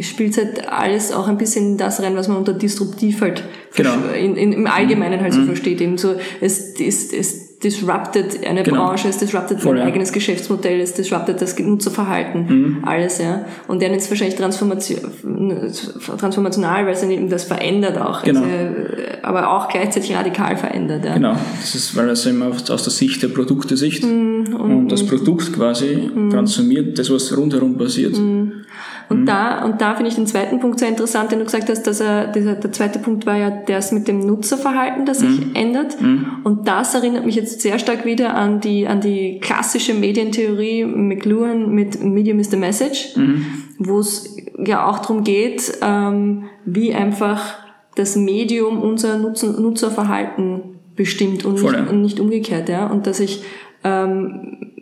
spielt 0.00 0.36
halt 0.36 0.68
alles 0.68 1.12
auch 1.12 1.28
ein 1.28 1.38
bisschen 1.38 1.76
das 1.76 2.02
rein, 2.02 2.16
was 2.16 2.28
man 2.28 2.36
unter 2.38 2.52
disruptiv 2.52 3.20
halt 3.20 3.42
Genau. 3.74 3.92
in, 4.18 4.36
in, 4.36 4.52
im 4.52 4.66
Allgemeinen 4.66 5.20
halt 5.20 5.34
so 5.34 5.42
versteht. 5.44 5.80
Eben 5.80 5.98
so, 5.98 6.14
es, 6.40 6.74
es, 6.80 7.12
es 7.12 7.58
disruptet 7.58 8.46
eine 8.46 8.62
Genau. 8.62 8.86
Branche, 8.86 9.08
es 9.08 9.18
disruptet 9.18 9.60
Voll, 9.60 9.72
ein 9.74 9.78
ja. 9.78 9.84
Mhm. 9.84 9.88
eigenes 9.92 10.12
Geschäftsmodell, 10.12 10.80
es 10.80 10.94
disruptet 10.94 11.40
das 11.40 11.58
Nutzerverhalten, 11.58 12.82
alles, 12.84 13.18
ja. 13.18 13.44
Und 13.66 13.80
der 13.82 13.88
nennt 13.90 14.02
es 14.02 14.10
wahrscheinlich 14.10 14.36
Transformation, 14.36 14.98
transformational, 16.18 16.86
weil 16.86 16.92
es 16.92 17.00
dann 17.00 17.10
eben 17.10 17.28
das 17.28 17.44
verändert 17.44 17.98
auch. 17.98 18.22
Genau. 18.22 18.42
Also, 18.42 18.52
äh, 18.52 19.18
aber 19.22 19.50
auch 19.50 19.68
gleichzeitig 19.68 20.14
radikal 20.14 20.56
verändert, 20.56 21.04
ja. 21.04 21.14
Genau, 21.14 21.34
das 21.60 21.74
ist, 21.74 21.96
weil 21.96 22.06
das 22.06 22.24
immer 22.26 22.46
aus 22.48 22.70
aus 22.70 22.82
der 22.84 22.92
Sicht 22.92 23.22
der 23.22 23.28
Produkte 23.28 23.76
Sicht 23.76 24.04
Mhm, 24.04 24.54
und, 24.54 24.88
das 24.88 25.04
Produkt 25.06 25.52
quasi 25.54 26.10
transformiert 26.30 26.98
das, 26.98 27.10
was 27.10 27.36
rundherum 27.36 27.76
passiert. 27.76 28.16
Mhm. 29.08 29.16
Und 29.16 29.20
Mhm. 29.22 29.26
da, 29.26 29.64
und 29.64 29.80
da 29.80 29.94
finde 29.94 30.08
ich 30.10 30.16
den 30.16 30.26
zweiten 30.26 30.58
Punkt 30.60 30.78
sehr 30.78 30.88
interessant, 30.88 31.30
den 31.32 31.38
du 31.38 31.44
gesagt 31.44 31.68
hast, 31.68 31.86
dass 31.86 32.00
er, 32.00 32.26
dieser, 32.28 32.54
der 32.54 32.72
zweite 32.72 32.98
Punkt 32.98 33.26
war 33.26 33.36
ja 33.36 33.50
das 33.50 33.92
mit 33.92 34.08
dem 34.08 34.20
Nutzerverhalten, 34.20 35.06
das 35.06 35.20
sich 35.20 35.46
Mhm. 35.46 35.54
ändert. 35.54 35.96
Und 36.44 36.66
das 36.68 36.94
erinnert 36.94 37.24
mich 37.24 37.34
jetzt 37.36 37.60
sehr 37.60 37.78
stark 37.78 38.04
wieder 38.04 38.34
an 38.34 38.60
die, 38.60 38.86
an 38.86 39.00
die 39.00 39.38
klassische 39.40 39.94
Medientheorie 39.94 40.84
McLuhan 40.84 41.70
mit 41.70 42.02
Medium 42.02 42.38
is 42.38 42.50
the 42.50 42.56
Message, 42.56 43.16
Mhm. 43.16 43.44
wo 43.78 43.98
es 44.00 44.36
ja 44.64 44.86
auch 44.88 44.98
darum 45.00 45.22
geht, 45.24 45.72
ähm, 45.82 46.44
wie 46.64 46.94
einfach 46.94 47.54
das 47.94 48.16
Medium 48.16 48.82
unser 48.82 49.18
Nutzen, 49.18 49.60
Nutzerverhalten 49.62 50.62
bestimmt 50.96 51.44
und, 51.44 51.62
nicht, 51.62 51.88
und 51.90 52.02
nicht 52.02 52.20
umgekehrt, 52.20 52.68
ja. 52.68 52.86
Und 52.86 53.06
dass 53.06 53.20
ich, 53.20 53.42
ähm, 53.84 54.72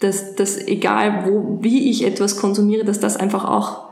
dass, 0.00 0.34
dass 0.34 0.58
egal 0.66 1.24
wo, 1.26 1.58
wie 1.62 1.90
ich 1.90 2.04
etwas 2.04 2.36
konsumiere, 2.36 2.84
dass 2.84 3.00
das 3.00 3.16
einfach 3.16 3.44
auch 3.44 3.86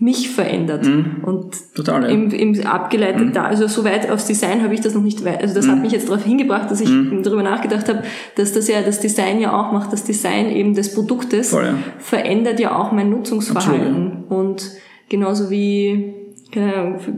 mich 0.00 0.30
verändert. 0.30 0.86
Und 1.22 1.56
Total, 1.74 2.04
ja. 2.04 2.08
im, 2.08 2.30
im 2.30 2.66
abgeleitet 2.66 3.34
da, 3.34 3.44
also 3.44 3.66
so 3.66 3.84
weit 3.84 4.08
aufs 4.10 4.26
Design 4.26 4.62
habe 4.62 4.72
ich 4.72 4.80
das 4.80 4.94
noch 4.94 5.02
nicht, 5.02 5.26
also 5.26 5.54
das 5.54 5.68
hat 5.68 5.80
mich 5.80 5.90
jetzt 5.90 6.08
darauf 6.08 6.24
hingebracht, 6.24 6.70
dass 6.70 6.80
ich 6.80 6.90
darüber 7.22 7.42
nachgedacht 7.42 7.88
habe, 7.88 8.04
dass 8.36 8.52
das 8.52 8.68
ja 8.68 8.82
das 8.82 9.00
Design 9.00 9.40
ja 9.40 9.58
auch 9.58 9.72
macht, 9.72 9.92
das 9.92 10.04
Design 10.04 10.50
eben 10.50 10.74
des 10.74 10.94
Produktes 10.94 11.50
Voll, 11.50 11.64
ja. 11.64 11.74
verändert 11.98 12.60
ja 12.60 12.78
auch 12.78 12.92
mein 12.92 13.10
Nutzungsverhalten. 13.10 14.24
Und 14.28 14.70
genauso 15.08 15.50
wie 15.50 16.14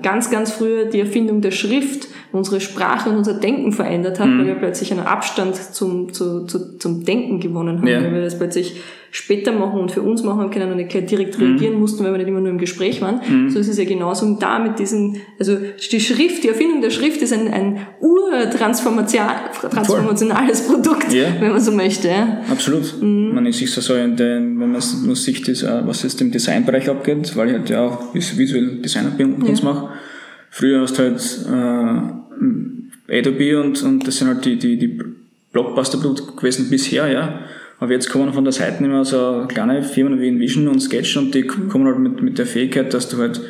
ganz, 0.03 0.31
ganz 0.31 0.51
früher 0.51 0.87
die 0.87 1.01
Erfindung 1.01 1.41
der 1.41 1.51
Schrift 1.51 2.09
unsere 2.33 2.61
Sprache 2.61 3.11
und 3.11 3.17
unser 3.17 3.35
Denken 3.35 3.73
verändert 3.73 4.21
hat, 4.21 4.29
weil 4.29 4.47
wir 4.47 4.55
plötzlich 4.55 4.93
einen 4.93 5.05
Abstand 5.07 5.57
zum, 5.57 6.13
zu, 6.13 6.45
zu, 6.47 6.79
zum 6.79 7.05
Denken 7.05 7.41
gewonnen 7.41 7.79
haben, 7.79 7.87
Ja. 7.89 8.01
weil 8.03 8.15
wir 8.15 8.23
das 8.23 8.39
plötzlich 8.39 8.77
später 9.13 9.51
machen 9.51 9.81
und 9.81 9.91
für 9.91 10.03
uns 10.03 10.23
machen 10.23 10.51
können 10.51 10.71
und 10.71 10.77
nicht 10.77 10.93
direkt 11.11 11.41
reagieren 11.41 11.81
mussten, 11.81 12.05
weil 12.05 12.13
wir 12.13 12.19
nicht 12.19 12.29
immer 12.29 12.39
nur 12.41 12.51
im 12.51 12.59
Gespräch 12.59 13.03
waren. 13.03 13.21
So 13.51 13.59
ist 13.59 13.67
es 13.67 13.77
ja 13.77 13.85
genauso 13.85 14.37
da 14.39 14.61
mit 14.61 14.79
diesen, 14.79 15.17
also 15.39 15.57
die 15.91 16.01
Schrift, 16.01 16.45
die 16.45 16.49
Erfindung 16.49 16.81
der 16.81 16.91
Schrift 16.91 17.21
ist 17.21 17.33
ein, 17.33 17.49
ein 17.53 17.79
urtransformationales 18.01 20.63
Produkt, 20.67 21.13
Ja. 21.13 21.29
wenn 21.41 21.53
man 21.53 21.61
so 21.61 21.73
möchte. 21.73 22.09
Ja. 22.09 22.41
Absolut. 22.51 23.01
Mhm. 23.03 23.35
Man 23.35 23.47
ist 23.47 23.59
sich 23.59 23.71
so, 23.73 23.81
so 23.81 23.95
in 23.95 24.17
den, 24.17 24.59
wenn 24.61 24.71
man 24.71 24.77
es 24.77 25.03
nur 25.03 25.17
sieht, 25.17 25.49
ist, 25.49 25.63
äh, 25.63 25.87
was 25.87 26.03
jetzt 26.03 26.21
im 26.21 26.31
Designbereich 26.31 26.89
abgeht, 26.89 27.37
weil 27.37 27.49
ich 27.49 27.55
halt 27.55 27.71
ja 27.71 27.87
auch 27.87 28.15
vis- 28.15 28.37
visuell 28.37 28.77
Designer 28.77 29.11
bin 29.11 29.35
und 29.35 29.49
uns 29.49 29.63
mache. 29.63 29.89
Früher 30.51 30.81
hast 30.83 30.99
du 30.99 31.03
halt 31.03 31.21
äh, 31.49 32.20
Adobe 33.09 33.61
und, 33.61 33.83
und 33.83 34.07
das 34.07 34.19
sind 34.19 34.29
halt 34.29 34.45
die, 34.45 34.57
die, 34.57 34.79
die 34.79 35.01
Blockbuster-Produkte 35.53 36.37
gewesen 36.37 36.71
bisher, 36.71 37.09
ja. 37.09 37.41
Aber 37.79 37.93
jetzt 37.93 38.11
kommen 38.11 38.33
von 38.33 38.45
der 38.45 38.53
Seite 38.53 38.85
immer 38.85 39.05
so 39.05 39.47
kleine 39.49 39.83
Firmen 39.83 40.21
wie 40.21 40.29
InVision 40.29 40.69
und 40.69 40.81
Sketch 40.81 41.17
und 41.17 41.35
die 41.35 41.43
kommen 41.43 41.87
halt 41.87 41.99
mit, 41.99 42.23
mit 42.23 42.39
der 42.39 42.47
Fähigkeit, 42.47 42.93
dass 42.93 43.09
du 43.09 43.17
halt 43.17 43.41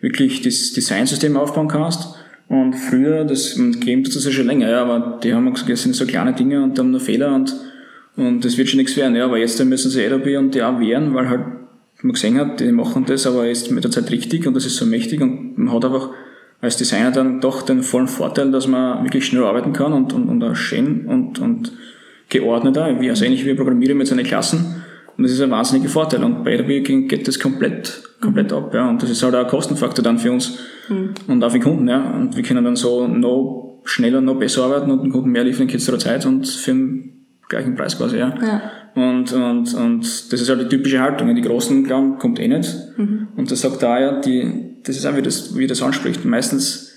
wirklich 0.00 0.42
das 0.42 0.72
Designsystem 0.72 1.36
aufbauen 1.36 1.68
kannst. 1.68 2.14
Und 2.48 2.74
früher, 2.74 3.24
das 3.24 3.58
Game 3.80 4.04
tut 4.04 4.16
das 4.16 4.24
ja 4.24 4.30
schon 4.30 4.46
länger, 4.46 4.70
ja, 4.70 4.82
aber 4.82 5.18
die 5.22 5.34
haben 5.34 5.52
gesagt, 5.52 5.70
das 5.70 5.82
sind 5.82 5.94
so 5.94 6.06
kleine 6.06 6.32
Dinge 6.32 6.62
und 6.62 6.78
haben 6.78 6.90
nur 6.90 7.00
Fehler 7.00 7.34
und, 7.34 7.54
und 8.16 8.44
das 8.44 8.56
wird 8.56 8.68
schon 8.68 8.78
nichts 8.78 8.96
werden, 8.96 9.16
ja. 9.16 9.24
Aber 9.24 9.38
jetzt 9.38 9.62
müssen 9.64 9.90
sie 9.90 10.04
Adobe 10.04 10.38
und 10.38 10.54
die 10.54 10.62
auch 10.62 10.80
wehren, 10.80 11.14
weil 11.14 11.28
halt 11.28 11.42
man 12.02 12.12
gesehen 12.12 12.38
hat, 12.38 12.60
die 12.60 12.70
machen 12.72 13.04
das, 13.06 13.26
aber 13.26 13.48
ist 13.48 13.70
mit 13.70 13.84
der 13.84 13.90
Zeit 13.90 14.10
richtig 14.10 14.46
und 14.46 14.54
das 14.54 14.66
ist 14.66 14.76
so 14.76 14.86
mächtig 14.86 15.20
und 15.20 15.58
man 15.58 15.74
hat 15.74 15.84
einfach 15.84 16.10
als 16.60 16.76
Designer 16.76 17.10
dann 17.10 17.40
doch 17.40 17.62
den 17.62 17.82
vollen 17.82 18.08
Vorteil, 18.08 18.50
dass 18.50 18.66
man 18.66 19.04
wirklich 19.04 19.26
schnell 19.26 19.44
arbeiten 19.44 19.72
kann 19.72 19.92
und, 19.92 20.12
und, 20.12 20.28
und 20.28 20.42
auch 20.42 20.56
schön 20.56 21.06
und, 21.06 21.38
und 21.38 21.72
geordneter, 22.28 23.00
wie, 23.00 23.10
also 23.10 23.24
ähnlich 23.24 23.44
wie 23.44 23.50
ein 23.50 23.56
Programmierer 23.56 23.94
mit 23.94 24.06
seinen 24.06 24.24
Klassen. 24.24 24.82
Und 25.16 25.24
das 25.24 25.32
ist 25.32 25.40
ein 25.40 25.50
wahnsinniger 25.50 25.88
Vorteil. 25.88 26.22
Und 26.22 26.44
bei 26.44 26.54
Adobe 26.54 26.80
geht 26.80 27.26
das 27.26 27.38
komplett, 27.40 28.02
komplett 28.20 28.52
ab, 28.52 28.72
ja. 28.74 28.88
Und 28.88 29.02
das 29.02 29.10
ist 29.10 29.22
halt 29.22 29.34
auch 29.34 29.44
ein 29.44 29.48
Kostenfaktor 29.48 30.02
dann 30.02 30.18
für 30.18 30.32
uns 30.32 30.58
und 31.26 31.42
auch 31.42 31.50
für 31.50 31.58
den 31.58 31.62
Kunden, 31.62 31.88
ja. 31.88 32.10
Und 32.10 32.36
wir 32.36 32.42
können 32.42 32.64
dann 32.64 32.76
so 32.76 33.06
noch 33.06 33.80
schneller, 33.84 34.20
noch 34.20 34.36
besser 34.36 34.64
arbeiten 34.64 34.90
und 34.90 35.02
den 35.02 35.10
Kunden 35.10 35.30
mehr 35.30 35.44
liefern 35.44 35.62
in 35.62 35.68
kürzerer 35.68 35.98
Zeit 35.98 36.26
und 36.26 36.46
für 36.46 36.70
den 36.72 37.26
gleichen 37.48 37.74
Preis 37.74 37.96
quasi, 37.96 38.18
ja. 38.18 38.34
Ja. 38.40 38.62
Und, 38.94 39.32
und, 39.32 39.74
und 39.74 40.32
das 40.32 40.40
ist 40.40 40.48
halt 40.48 40.60
die 40.60 40.68
typische 40.68 41.00
Haltung. 41.00 41.34
Die 41.34 41.40
Großen 41.40 41.84
glauben, 41.84 42.18
kommt 42.18 42.40
eh 42.40 42.48
nicht. 42.48 42.74
Und 43.36 43.50
das 43.50 43.60
sagt 43.60 43.82
da 43.82 43.98
ja, 44.00 44.20
die, 44.20 44.67
das 44.84 44.96
ist 44.96 45.06
auch, 45.06 45.16
wie 45.16 45.22
das, 45.22 45.56
wie 45.56 45.66
das 45.66 45.82
anspricht. 45.82 46.24
Meistens 46.24 46.92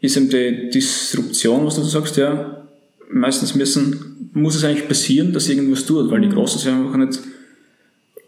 ist 0.00 0.16
eben 0.16 0.28
die 0.28 0.70
Disruption, 0.70 1.66
was 1.66 1.76
du 1.76 1.82
so 1.82 1.88
sagst, 1.88 2.16
ja, 2.16 2.66
meistens 3.10 3.54
müssen, 3.54 4.30
muss 4.32 4.54
es 4.56 4.64
eigentlich 4.64 4.88
passieren, 4.88 5.32
dass 5.32 5.48
irgendwas 5.48 5.86
tut, 5.86 6.10
weil 6.10 6.20
die 6.20 6.28
Großen 6.28 6.60
sich 6.60 6.68
einfach 6.68 6.96
nicht 6.96 7.20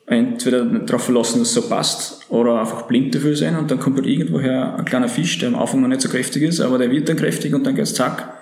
entweder 0.07 0.65
darauf 0.65 1.05
verlassen, 1.05 1.39
dass 1.39 1.49
es 1.49 1.55
so 1.55 1.63
passt, 1.63 2.21
oder 2.31 2.61
einfach 2.61 2.83
blind 2.83 3.15
dafür 3.15 3.37
sein 3.37 3.57
und 3.57 3.71
dann 3.71 3.79
kommt 3.79 3.97
halt 3.97 4.07
irgendwoher 4.07 4.77
ein 4.77 4.85
kleiner 4.85 5.09
Fisch, 5.09 5.39
der 5.39 5.49
am 5.49 5.55
Anfang 5.55 5.81
noch 5.81 5.89
nicht 5.89 6.01
so 6.01 6.09
kräftig 6.09 6.43
ist, 6.43 6.61
aber 6.61 6.79
der 6.79 6.91
wird 6.91 7.09
dann 7.09 7.17
kräftig 7.17 7.55
und 7.55 7.65
dann 7.65 7.77
geht's 7.77 7.95
zack. 7.95 8.33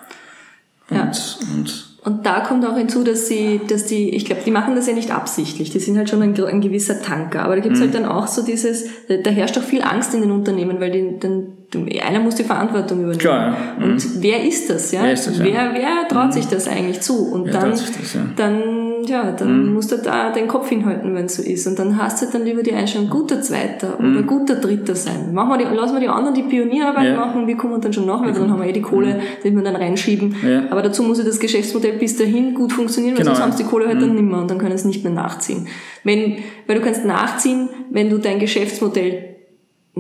Und, 0.88 0.96
Ja. 0.96 1.12
und 1.54 1.87
Und 2.04 2.24
da 2.24 2.40
kommt 2.40 2.64
auch 2.64 2.76
hinzu, 2.76 3.02
dass 3.02 3.26
sie, 3.26 3.60
dass 3.68 3.86
die, 3.86 4.10
ich 4.10 4.24
glaube, 4.24 4.42
die 4.44 4.50
machen 4.50 4.76
das 4.76 4.86
ja 4.86 4.92
nicht 4.92 5.10
absichtlich. 5.10 5.70
Die 5.70 5.80
sind 5.80 5.96
halt 5.98 6.08
schon 6.08 6.22
ein, 6.22 6.44
ein 6.44 6.60
gewisser 6.60 7.02
Tanker. 7.02 7.42
Aber 7.42 7.56
da 7.56 7.60
gibt's 7.60 7.80
halt 7.80 7.94
dann 7.94 8.06
auch 8.06 8.28
so 8.28 8.42
dieses, 8.42 8.86
da, 9.08 9.16
da 9.16 9.30
herrscht 9.30 9.58
auch 9.58 9.62
viel 9.62 9.82
Angst 9.82 10.14
in 10.14 10.20
den 10.20 10.30
Unternehmen, 10.30 10.80
weil 10.80 10.92
die, 10.92 11.18
dann, 11.18 11.57
einer 11.74 12.20
muss 12.20 12.34
die 12.34 12.44
Verantwortung 12.44 12.98
übernehmen. 13.00 13.18
Klar, 13.18 13.46
ja. 13.78 13.84
Mhm. 13.86 13.92
Und 13.92 14.22
wer 14.22 14.42
ist 14.44 14.70
das, 14.70 14.90
ja? 14.92 15.02
Wer 15.02 15.10
das, 15.10 15.26
ja? 15.26 15.32
Mhm. 15.32 15.48
wer, 15.48 15.70
wer 15.74 16.08
traut 16.08 16.32
sich 16.32 16.46
das 16.46 16.66
eigentlich 16.66 17.00
zu? 17.00 17.30
Und 17.30 17.46
Wer 17.46 17.52
dann, 17.52 17.70
das, 17.70 18.14
ja? 18.14 18.20
Mhm. 18.20 18.32
dann, 18.36 19.04
ja, 19.06 19.32
dann 19.32 19.74
musst 19.74 19.92
du 19.92 19.96
da 19.98 20.30
den 20.32 20.48
Kopf 20.48 20.68
hinhalten, 20.68 21.14
wenn 21.14 21.26
es 21.26 21.36
so 21.36 21.42
ist. 21.42 21.66
Und 21.66 21.78
dann 21.78 21.96
hast 22.02 22.22
du 22.22 22.26
dann 22.32 22.44
lieber 22.44 22.62
die 22.62 22.72
Einstellung, 22.72 23.10
guter 23.10 23.42
Zweiter 23.42 23.98
oder 24.00 24.22
guter 24.22 24.56
Dritter 24.56 24.94
sein. 24.94 25.32
Machen 25.34 25.50
wir 25.50 25.58
die, 25.58 25.74
lassen 25.74 25.94
wir 25.94 26.00
die 26.00 26.08
anderen 26.08 26.34
die 26.34 26.42
Pionierarbeit 26.42 27.12
Mhm. 27.12 27.16
Machen, 27.16 27.46
wir 27.46 27.56
kommen 27.56 27.80
dann 27.80 27.92
schon 27.92 28.06
nach, 28.06 28.22
weil 28.22 28.32
dann 28.32 28.50
haben 28.50 28.60
wir 28.60 28.68
eh 28.68 28.72
die 28.72 28.82
Kohle, 28.82 29.20
die 29.44 29.54
wir 29.54 29.62
dann 29.62 29.76
reinschieben. 29.76 30.34
Aber 30.70 30.82
dazu 30.82 31.02
muss 31.02 31.18
ja 31.18 31.24
das 31.24 31.38
Geschäftsmodell 31.38 31.98
bis 31.98 32.16
dahin 32.16 32.54
gut 32.54 32.72
funktionieren, 32.72 33.14
weil 33.16 33.24
Genau, 33.24 33.34
sonst 33.34 33.42
haben 33.44 33.52
sie 33.52 33.64
die 33.64 33.68
Kohle 33.68 33.86
halt 33.88 34.00
dann 34.00 34.14
nimmer 34.14 34.40
und 34.40 34.50
dann 34.50 34.58
können 34.58 34.76
sie 34.78 34.88
nicht 34.88 35.04
mehr 35.04 35.12
nachziehen. 35.12 35.66
Wenn, 36.04 36.38
weil 36.66 36.78
du 36.78 36.82
kannst 36.82 37.04
nachziehen, 37.04 37.68
wenn 37.90 38.08
du 38.08 38.18
dein 38.18 38.38
Geschäftsmodell 38.38 39.37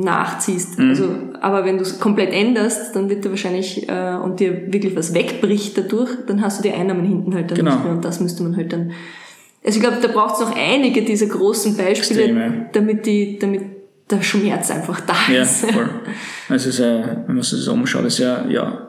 nachziehst. 0.00 0.78
Mhm. 0.78 0.88
Also, 0.90 1.14
aber 1.40 1.64
wenn 1.64 1.76
du 1.76 1.82
es 1.82 1.98
komplett 2.00 2.32
änderst, 2.32 2.94
dann 2.96 3.08
wird 3.08 3.24
dir 3.24 3.30
wahrscheinlich 3.30 3.88
äh, 3.88 4.14
und 4.22 4.40
dir 4.40 4.72
wirklich 4.72 4.94
was 4.96 5.14
wegbricht 5.14 5.76
dadurch, 5.78 6.10
dann 6.26 6.42
hast 6.42 6.58
du 6.58 6.68
die 6.68 6.74
Einnahmen 6.74 7.04
hinten 7.04 7.34
halt 7.34 7.50
dann 7.50 7.58
Genau. 7.58 7.72
nicht 7.74 7.84
mehr 7.84 7.92
und 7.94 8.04
das 8.04 8.20
müsste 8.20 8.42
man 8.42 8.56
halt 8.56 8.72
dann. 8.72 8.92
Also 9.64 9.78
ich 9.78 9.82
glaube, 9.82 9.98
da 10.00 10.08
braucht 10.08 10.34
es 10.34 10.40
noch 10.40 10.56
einige 10.56 11.02
dieser 11.02 11.26
großen 11.26 11.76
Beispiele, 11.76 12.22
Extreme. 12.22 12.66
damit 12.72 13.06
die, 13.06 13.38
damit 13.38 13.62
der 14.10 14.22
Schmerz 14.22 14.70
einfach 14.70 15.00
da 15.00 15.14
Ja, 15.32 15.42
ist. 15.42 15.66
voll. 15.66 15.88
Also 16.48 16.68
ist, 16.70 16.80
äh, 16.80 17.02
wenn 17.26 17.34
man 17.34 17.42
sich 17.42 17.58
das 17.58 17.68
umschaut, 17.68 18.04
ist 18.06 18.18
ja, 18.18 18.46
ja, 18.48 18.88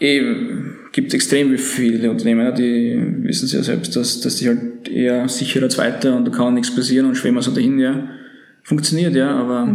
eben, 0.00 0.76
gibt 0.92 1.12
extrem 1.14 1.56
viele 1.58 2.10
Unternehmen, 2.10 2.54
die 2.54 2.98
wissen 3.24 3.44
es 3.46 3.52
ja 3.52 3.62
selbst, 3.62 3.94
dass, 3.96 4.20
dass 4.20 4.36
die 4.36 4.48
halt 4.48 4.88
eher 4.88 5.28
sicherer 5.28 5.68
Zweiter 5.68 6.16
und 6.16 6.24
da 6.26 6.30
kann 6.30 6.54
nichts 6.54 6.74
passieren 6.74 7.06
und 7.06 7.16
schwimmen 7.16 7.42
so 7.42 7.50
dahin, 7.50 7.78
ja. 7.78 8.08
Funktioniert, 8.68 9.14
ja, 9.14 9.30
aber 9.30 9.66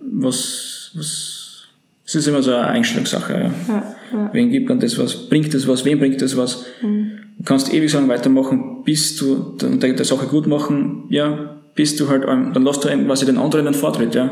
was, 0.00 0.90
was, 0.94 0.96
was, 0.96 1.68
es 2.04 2.14
ist 2.16 2.26
immer 2.26 2.42
so 2.42 2.52
eine 2.52 2.66
Einstellungssache. 2.66 3.32
Ja. 3.32 3.38
Ja, 3.68 3.94
ja. 4.12 4.30
Wen 4.32 4.50
gibt 4.50 4.68
man 4.68 4.80
das 4.80 4.98
was? 4.98 5.28
Bringt 5.28 5.54
das 5.54 5.68
was? 5.68 5.84
Wem 5.84 6.00
bringt 6.00 6.20
das 6.20 6.36
was? 6.36 6.64
Mhm. 6.82 7.12
Du 7.38 7.44
kannst 7.44 7.72
ewig 7.72 7.92
sagen, 7.92 8.08
weitermachen, 8.08 8.82
bis 8.82 9.14
du 9.14 9.54
dann 9.56 9.78
der, 9.78 9.92
der 9.92 10.04
Sache 10.04 10.26
gut 10.26 10.48
machen, 10.48 11.04
ja, 11.10 11.60
bis 11.76 11.94
du 11.94 12.08
halt, 12.08 12.24
ähm, 12.26 12.50
dann 12.52 12.64
lässt 12.64 12.82
du 12.82 12.88
eben 12.88 13.06
quasi 13.06 13.24
den 13.24 13.38
anderen 13.38 13.68
einen 13.68 13.76
Vortritt, 13.76 14.16
ja. 14.16 14.28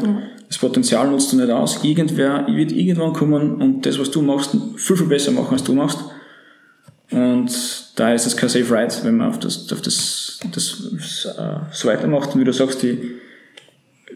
Das 0.48 0.58
Potenzial 0.58 1.08
nutzt 1.08 1.32
du 1.32 1.36
nicht 1.36 1.50
aus. 1.50 1.84
Irgendwer 1.84 2.44
wird 2.48 2.72
irgendwann 2.72 3.12
kommen 3.12 3.62
und 3.62 3.86
das, 3.86 4.00
was 4.00 4.10
du 4.10 4.20
machst, 4.20 4.50
viel, 4.78 4.96
viel 4.96 5.06
besser 5.06 5.30
machen, 5.30 5.52
als 5.52 5.62
du 5.62 5.74
machst. 5.74 6.00
Und 7.12 7.52
da 7.94 8.12
ist 8.12 8.26
es 8.26 8.36
kein 8.36 8.48
Safe 8.48 8.68
Ride, 8.68 8.94
wenn 9.04 9.18
man 9.18 9.28
auf 9.28 9.38
das, 9.38 9.72
auf 9.72 9.80
das, 9.80 10.40
das 10.52 11.24
äh, 11.38 11.60
so 11.70 11.86
weitermacht. 11.86 12.34
Und 12.34 12.40
wie 12.40 12.44
du 12.44 12.52
sagst, 12.52 12.82
die, 12.82 13.20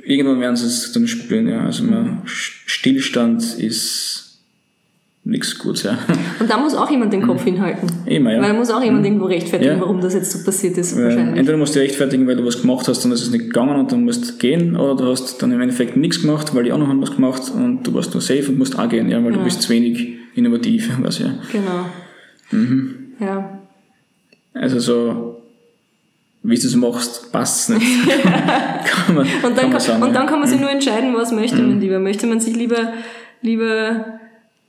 irgendwann 0.05 0.41
werden 0.41 0.57
sie 0.57 0.67
es 0.67 0.93
dann 0.93 1.07
spüren, 1.07 1.49
ja. 1.49 1.65
Also 1.65 1.85
man, 1.85 2.23
Stillstand 2.25 3.43
ist 3.59 4.39
nichts 5.25 5.57
Gutes, 5.57 5.85
ja. 5.85 5.99
Und 6.41 6.51
da 6.51 6.57
muss 6.59 6.75
auch 6.75 6.91
jemand 6.91 7.13
den 7.13 7.23
Kopf 7.23 7.45
hinhalten. 7.45 7.89
Immer, 8.07 8.33
ja. 8.33 8.43
Weil 8.43 8.49
da 8.49 8.55
muss 8.59 8.71
auch 8.71 8.83
jemand 8.83 9.07
irgendwo 9.07 9.27
rechtfertigen, 9.27 9.75
Ja. 9.75 9.81
warum 9.81 10.01
das 10.01 10.15
jetzt 10.15 10.33
so 10.33 10.45
passiert 10.45 10.77
ist. 10.79 10.97
Weil 10.97 11.05
wahrscheinlich. 11.05 11.39
entweder 11.39 11.59
musst 11.59 11.77
du 11.77 11.79
rechtfertigen, 11.81 12.27
weil 12.27 12.37
du 12.37 12.45
was 12.45 12.61
gemacht 12.61 12.89
hast 12.89 13.05
und 13.05 13.13
es 13.13 13.23
ist 13.23 13.31
nicht 13.31 13.45
gegangen 13.45 13.77
und 13.79 13.93
dann 13.93 14.05
musst 14.05 14.29
du 14.29 14.39
gehen, 14.39 14.77
oder 14.77 14.97
du 14.97 15.11
hast 15.11 15.41
dann 15.41 15.53
im 15.53 15.61
Endeffekt 15.61 15.97
nichts 15.97 16.23
gemacht, 16.23 16.53
weil 16.55 16.65
die 16.65 16.73
anderen 16.73 16.91
haben 16.91 17.01
was 17.03 17.15
gemacht 17.15 17.43
und 17.55 17.85
du 17.85 17.95
warst 17.95 18.13
nur 18.15 18.21
safe 18.21 18.49
und 18.49 18.59
musst 18.59 18.77
auch 18.79 18.89
gehen, 18.89 19.09
ja, 19.09 19.23
weil 19.25 19.33
du 19.33 19.45
bist 19.45 19.63
zu 19.63 19.69
wenig 19.71 20.15
innovativ, 20.35 20.91
was 21.03 21.21
ja. 21.21 21.35
Genau. 21.53 21.87
Mhm. 22.51 22.95
Ja. 23.21 23.59
Also 24.55 24.81
so, 24.81 25.32
wie 26.45 26.57
du 26.59 26.67
es 26.67 26.75
machst, 26.77 27.31
passt 27.33 27.71
es 27.71 27.77
nicht. 27.79 28.09
kann 28.85 29.15
man, 29.15 29.27
Und 29.43 29.57
dann 29.57 29.57
kann, 29.57 29.71
man 29.71 29.81
sagen. 29.81 30.03
und 30.03 30.13
dann 30.15 30.27
kann 30.27 30.41
man 30.41 30.49
sich 30.49 30.61
nur 30.61 30.71
entscheiden, 30.71 31.15
was 31.15 31.31
möchte 31.33 31.63
man 31.63 31.81
lieber. 31.81 31.99
Möchte 31.99 32.27
man 32.27 32.41
sich 32.41 32.57
lieber, 32.57 32.93
lieber, 33.43 34.19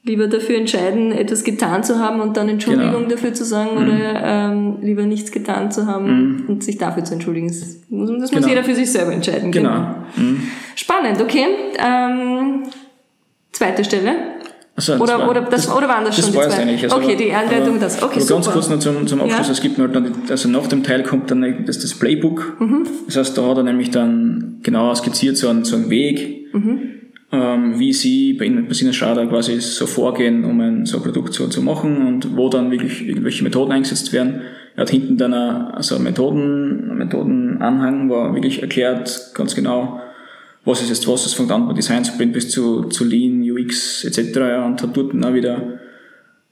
lieber 0.03 0.27
dafür 0.27 0.57
entscheiden, 0.57 1.11
etwas 1.11 1.43
getan 1.43 1.83
zu 1.83 1.97
haben 1.99 2.19
und 2.21 2.37
dann 2.37 2.47
Entschuldigung 2.49 2.93
Genau. 3.03 3.09
dafür 3.09 3.33
zu 3.33 3.43
sagen 3.45 3.71
oder 3.77 4.21
ähm, 4.23 4.77
lieber 4.81 5.03
nichts 5.03 5.31
getan 5.31 5.71
zu 5.71 5.87
haben 5.87 6.45
und 6.47 6.63
sich 6.63 6.77
dafür 6.77 7.03
zu 7.05 7.13
entschuldigen. 7.13 7.47
Das 7.47 7.77
muss, 7.89 8.09
das 8.09 8.19
muss 8.19 8.31
Genau. 8.31 8.47
jeder 8.47 8.63
für 8.63 8.75
sich 8.75 8.91
selber 8.91 9.13
entscheiden. 9.13 9.51
Genau. 9.51 9.95
Mhm. 10.15 10.43
Spannend, 10.75 11.21
okay. 11.21 11.45
Ähm, 11.79 12.63
zweite 13.51 13.83
Stelle. 13.83 14.11
Also, 14.75 14.93
das 14.93 15.01
Oder, 15.01 15.19
war- 15.19 15.29
oder, 15.29 15.41
das, 15.41 15.71
oder 15.71 15.87
waren 15.87 16.03
das, 16.05 16.15
das 16.15 16.25
schon 16.25 16.35
war 16.35 16.43
die 16.45 16.49
es 16.49 16.55
zwei? 16.55 16.61
eigentlich. 16.63 16.83
Also, 16.83 16.95
okay, 16.95 17.15
die 17.15 17.31
Einleitung, 17.31 17.69
aber- 17.75 17.79
das. 17.79 18.01
Okay, 18.01 18.19
super. 18.19 18.33
ganz 18.33 18.49
kurz 18.51 18.69
noch 18.69 18.79
zum, 18.79 19.05
zum 19.05 19.21
Abschluss. 19.21 19.47
Ja. 19.47 19.53
Es 19.53 19.61
gibt 19.61 19.77
noch 19.77 19.87
dann, 19.91 20.05
die- 20.05 20.31
also 20.31 20.49
nach 20.49 20.65
dem 20.65 20.81
Teil 20.81 21.03
kommt 21.03 21.29
dann 21.29 21.63
das, 21.65 21.77
das 21.79 21.93
Playbook. 21.93 22.57
Mhm. 22.59 22.87
Das 23.05 23.17
heißt, 23.17 23.37
da 23.37 23.45
hat 23.47 23.57
er 23.57 23.63
nämlich 23.63 23.91
dann 23.91 24.59
genauer 24.63 24.95
skizziert 24.95 25.37
so 25.37 25.47
einen, 25.49 25.63
so 25.63 25.75
einen 25.75 25.91
Weg, 25.91 26.47
Mhm. 26.53 26.79
ähm, 27.31 27.77
wie 27.79 27.93
sie 27.93 28.33
bei 28.33 28.45
Ihnen, 28.45 28.67
bei 28.67 28.73
Sina 28.73 28.93
Schrader 28.93 29.27
quasi 29.27 29.61
so 29.61 29.85
vorgehen, 29.85 30.43
um 30.43 30.59
ein 30.59 30.85
so 30.87 30.97
ein 30.97 31.03
Produkt 31.03 31.35
so 31.35 31.47
zu 31.47 31.61
machen 31.61 32.07
und 32.07 32.35
wo 32.35 32.49
dann 32.49 32.71
wirklich 32.71 33.07
irgendwelche 33.07 33.43
Methoden 33.43 33.71
eingesetzt 33.73 34.11
werden. 34.11 34.41
Er 34.75 34.81
hat 34.81 34.89
hinten 34.89 35.17
dann 35.17 35.35
eine, 35.35 35.71
also 35.75 35.99
Methoden, 35.99 36.97
Methodenanhang, 36.97 38.09
wo 38.09 38.15
er 38.15 38.33
wirklich 38.33 38.63
erklärt 38.63 39.31
ganz 39.35 39.53
genau, 39.53 39.99
was 40.65 40.81
ist 40.81 40.89
jetzt 40.89 41.07
was, 41.07 41.23
das 41.23 41.33
fängt 41.33 41.51
an 41.51 41.67
bei 41.67 41.73
Design 41.73 42.05
Sprint 42.05 42.33
bis 42.33 42.49
zu, 42.49 42.83
zu 42.85 43.03
Lean, 43.03 43.42
UX 43.65 44.03
etc. 44.03 44.35
Ja, 44.37 44.65
und 44.65 44.81
hat 44.81 44.95
dort 44.95 45.13
auch 45.13 45.33
wieder, 45.33 45.79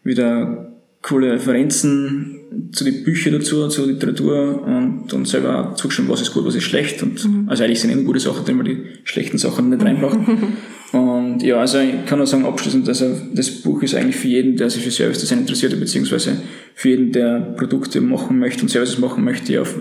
wieder 0.04 0.72
coole 1.02 1.34
Referenzen 1.34 2.42
zu 2.72 2.84
den 2.84 3.04
Büchern 3.04 3.34
dazu, 3.34 3.68
zur 3.70 3.88
Literatur 3.88 4.62
und, 4.64 5.12
und 5.14 5.28
selber 5.28 5.72
auch 5.72 5.76
zugeschrieben, 5.76 6.12
was 6.12 6.22
ist 6.22 6.34
gut, 6.34 6.46
was 6.46 6.56
ist 6.56 6.64
schlecht. 6.64 7.02
Und, 7.02 7.20
Also 7.48 7.64
eigentlich 7.64 7.80
sind 7.80 7.96
nur 7.96 8.04
gute 8.04 8.20
Sachen 8.20 8.46
drin, 8.46 8.58
weil 8.58 8.66
die 8.66 8.84
schlechten 9.04 9.38
Sachen 9.38 9.70
nicht 9.70 9.84
reinbracht. 9.84 10.20
und 10.92 11.42
ja, 11.42 11.58
also 11.58 11.80
ich 11.80 12.06
kann 12.06 12.20
nur 12.20 12.28
sagen, 12.28 12.46
abschließend, 12.46 12.88
also 12.88 13.16
das 13.34 13.50
Buch 13.50 13.82
ist 13.82 13.96
eigentlich 13.96 14.18
für 14.18 14.28
jeden, 14.28 14.58
der 14.58 14.70
sich 14.70 14.84
für 14.84 14.92
Service 14.92 15.20
Design 15.20 15.40
interessiert, 15.40 15.80
beziehungsweise 15.80 16.38
für 16.76 16.90
jeden, 16.90 17.12
der 17.12 17.40
Produkte 17.58 18.02
machen 18.02 18.38
möchte 18.38 18.64
und 18.64 18.70
Services 18.70 19.00
machen 19.00 19.24
möchte, 19.24 19.46
die 19.46 19.58
auf 19.58 19.76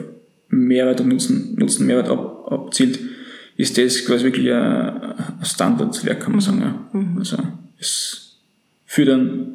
Mehrwert 0.49 1.01
und 1.01 1.09
Nutzen, 1.09 1.57
Nutzen 1.57 1.87
Mehrwert 1.87 2.09
ab, 2.09 2.47
abzielt, 2.51 2.99
ist 3.61 3.77
das 3.79 4.05
quasi 4.05 4.25
wirklich 4.25 4.53
ein, 4.53 5.15
Standardwerk, 5.43 6.21
kann 6.21 6.33
man 6.33 6.41
sagen. 6.41 6.61
Ja. 6.63 7.01
Also 7.19 7.37
es 7.79 8.37
führt 8.87 9.09
dann, 9.09 9.53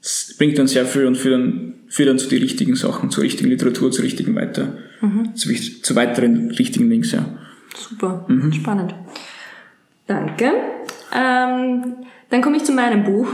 es 0.00 0.34
bringt 0.38 0.58
dann 0.58 0.66
sehr 0.66 0.84
viel 0.86 1.06
und 1.06 1.16
führt 1.16 1.34
dann, 1.34 1.74
führt 1.88 2.08
dann 2.08 2.18
zu 2.18 2.28
die 2.28 2.36
richtigen 2.36 2.74
Sachen, 2.76 3.10
zur 3.10 3.22
richtigen 3.24 3.50
Literatur, 3.50 3.90
zu 3.90 4.02
richtigen 4.02 4.34
weiter, 4.34 4.76
zu, 5.34 5.48
wicht- 5.48 5.84
zu 5.84 5.94
weiteren 5.96 6.50
richtigen 6.50 6.88
Links, 6.88 7.12
ja. 7.12 7.24
Super, 7.76 8.24
Mhm. 8.28 8.52
spannend. 8.52 8.94
Danke. 10.06 10.52
Ähm, 11.14 11.94
dann 12.30 12.42
komme 12.42 12.56
ich 12.56 12.64
zu 12.64 12.72
meinem 12.72 13.04
Buch. 13.04 13.28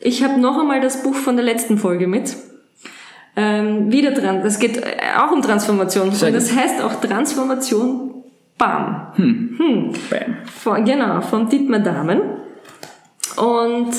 Ich 0.00 0.22
habe 0.24 0.40
noch 0.40 0.58
einmal 0.60 0.80
das 0.80 1.02
Buch 1.02 1.14
von 1.14 1.36
der 1.36 1.44
letzten 1.44 1.78
Folge 1.78 2.06
mit. 2.06 2.34
Ähm, 3.36 3.90
wieder 3.90 4.10
dran. 4.12 4.42
Das 4.42 4.58
geht 4.58 4.76
äh, 4.78 4.82
auch 5.18 5.30
um 5.32 5.40
Transformation. 5.42 6.08
Und 6.08 6.20
das 6.22 6.54
heißt 6.54 6.82
auch 6.82 7.00
Transformation 7.00 8.11
BAM. 8.58 9.12
Bam. 10.10 10.36
Von, 10.44 10.84
genau, 10.84 11.20
von 11.20 11.48
Dietmar 11.48 11.80
Dahmen. 11.80 12.20
Und 13.36 13.92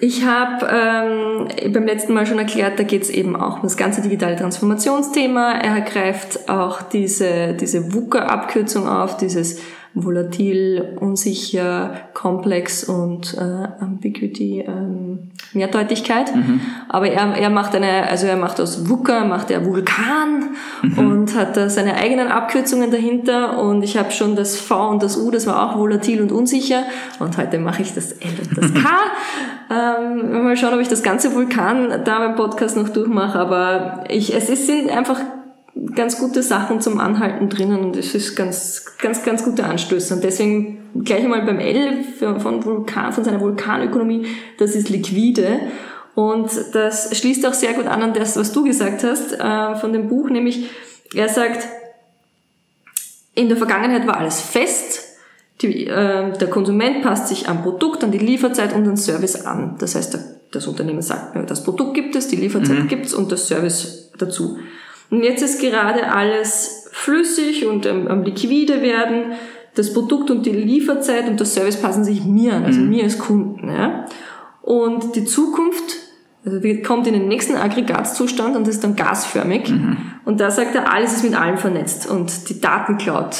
ich 0.00 0.24
habe 0.24 0.66
ähm, 0.70 1.72
beim 1.72 1.86
letzten 1.86 2.14
Mal 2.14 2.26
schon 2.26 2.38
erklärt, 2.38 2.78
da 2.78 2.82
geht 2.82 3.02
es 3.02 3.10
eben 3.10 3.36
auch 3.36 3.56
um 3.56 3.62
das 3.62 3.76
ganze 3.76 4.02
digitale 4.02 4.36
Transformationsthema. 4.36 5.52
Er 5.52 5.80
greift 5.80 6.48
auch 6.48 6.82
diese, 6.82 7.54
diese 7.54 7.92
VUCA-Abkürzung 7.92 8.88
auf, 8.88 9.16
dieses 9.16 9.60
volatil, 9.94 10.96
unsicher, 10.98 11.92
komplex 12.14 12.84
und 12.84 13.34
äh, 13.34 13.82
Ambiguity, 13.82 14.64
ähm, 14.66 15.30
Mehrdeutigkeit. 15.52 16.32
Aber 16.88 17.08
er, 17.08 17.36
er 17.36 17.50
macht 17.50 17.76
eine, 17.76 18.08
also 18.08 18.26
er 18.26 18.36
macht 18.36 18.60
aus 18.60 18.88
VUCA, 18.88 19.24
macht 19.24 19.50
er 19.52 19.64
Vulkan 19.64 20.56
und 20.96 21.34
hat 21.36 21.56
da 21.56 21.68
seine 21.68 21.94
eigenen 21.94 22.28
Abkürzungen 22.28 22.90
dahinter. 22.90 23.58
Und 23.62 23.82
ich 23.82 23.96
habe 23.96 24.10
schon 24.10 24.34
das 24.34 24.58
V 24.58 24.90
und 24.90 25.02
das 25.02 25.16
U, 25.16 25.30
das 25.30 25.46
war 25.46 25.70
auch 25.70 25.78
volatil 25.78 26.20
und 26.20 26.32
unsicher. 26.32 26.82
Und 27.20 27.38
heute 27.38 27.58
mache 27.58 27.82
ich 27.82 27.94
das 27.94 28.12
L 28.12 28.30
und 28.42 28.58
das 28.58 28.74
K. 28.74 28.80
ähm, 29.70 30.42
mal 30.42 30.56
schauen, 30.56 30.74
ob 30.74 30.80
ich 30.80 30.88
das 30.88 31.02
ganze 31.02 31.34
Vulkan 31.34 32.02
da 32.04 32.18
beim 32.18 32.34
Podcast 32.34 32.76
noch 32.76 32.88
durchmache, 32.88 33.38
aber 33.38 34.04
ich, 34.08 34.34
es 34.34 34.50
ist, 34.50 34.66
sind 34.66 34.90
einfach 34.90 35.20
ganz 35.94 36.18
gute 36.18 36.42
Sachen 36.42 36.80
zum 36.80 37.00
Anhalten 37.00 37.48
drinnen 37.48 37.80
und 37.80 37.96
es 37.96 38.14
ist 38.14 38.36
ganz, 38.36 38.84
ganz, 39.00 39.24
ganz 39.24 39.44
gute 39.44 39.64
Anstöße. 39.64 40.14
Und 40.14 40.24
deswegen 40.24 40.90
gleich 41.04 41.24
einmal 41.24 41.42
beim 41.42 41.58
L 41.58 42.04
von 42.38 42.64
Vulkan, 42.64 43.12
von 43.12 43.24
seiner 43.24 43.40
Vulkanökonomie, 43.40 44.26
das 44.58 44.74
ist 44.74 44.88
liquide. 44.88 45.60
Und 46.14 46.50
das 46.72 47.16
schließt 47.16 47.44
auch 47.46 47.54
sehr 47.54 47.72
gut 47.72 47.86
an 47.86 48.02
an 48.02 48.14
das, 48.14 48.36
was 48.36 48.52
du 48.52 48.62
gesagt 48.62 49.02
hast, 49.02 49.32
äh, 49.32 49.74
von 49.76 49.92
dem 49.92 50.08
Buch, 50.08 50.30
nämlich 50.30 50.70
er 51.12 51.28
sagt, 51.28 51.66
in 53.34 53.48
der 53.48 53.56
Vergangenheit 53.56 54.06
war 54.06 54.18
alles 54.18 54.40
fest. 54.40 55.00
Die, 55.60 55.86
äh, 55.86 56.36
der 56.36 56.50
Konsument 56.50 57.02
passt 57.02 57.28
sich 57.28 57.48
am 57.48 57.62
Produkt, 57.62 58.04
an 58.04 58.12
die 58.12 58.18
Lieferzeit 58.18 58.72
und 58.72 58.84
den 58.84 58.96
Service 58.96 59.44
an. 59.44 59.76
Das 59.78 59.96
heißt, 59.96 60.14
der, 60.14 60.20
das 60.52 60.68
Unternehmen 60.68 61.02
sagt, 61.02 61.34
mir, 61.34 61.44
das 61.44 61.64
Produkt 61.64 61.94
gibt 61.94 62.14
es, 62.14 62.28
die 62.28 62.36
Lieferzeit 62.36 62.88
gibt's 62.88 63.12
und 63.12 63.32
das 63.32 63.48
Service 63.48 64.12
dazu. 64.18 64.58
Und 65.10 65.22
jetzt 65.22 65.42
ist 65.42 65.60
gerade 65.60 66.12
alles 66.12 66.88
flüssig 66.92 67.66
und 67.66 67.86
ähm, 67.86 68.08
am 68.08 68.22
liquide 68.22 68.82
werden. 68.82 69.32
Das 69.74 69.92
Produkt 69.92 70.30
und 70.30 70.46
die 70.46 70.52
Lieferzeit 70.52 71.28
und 71.28 71.40
das 71.40 71.54
Service 71.54 71.80
passen 71.80 72.04
sich 72.04 72.24
mir 72.24 72.54
an, 72.54 72.64
also 72.64 72.80
mir 72.80 73.02
als 73.04 73.18
Kunden. 73.18 73.68
Ja? 73.68 74.06
Und 74.62 75.16
die 75.16 75.24
Zukunft 75.24 75.96
also 76.46 76.60
kommt 76.86 77.06
in 77.06 77.14
den 77.14 77.26
nächsten 77.26 77.56
Aggregatzustand 77.56 78.54
und 78.54 78.68
ist 78.68 78.84
dann 78.84 78.96
gasförmig. 78.96 79.72
Und 80.24 80.40
da 80.40 80.50
sagt 80.50 80.74
er, 80.74 80.92
alles 80.92 81.14
ist 81.14 81.24
mit 81.24 81.34
allem 81.34 81.56
vernetzt 81.56 82.08
und 82.08 82.50
die 82.50 82.60
Daten 82.60 82.98
klaut 82.98 83.36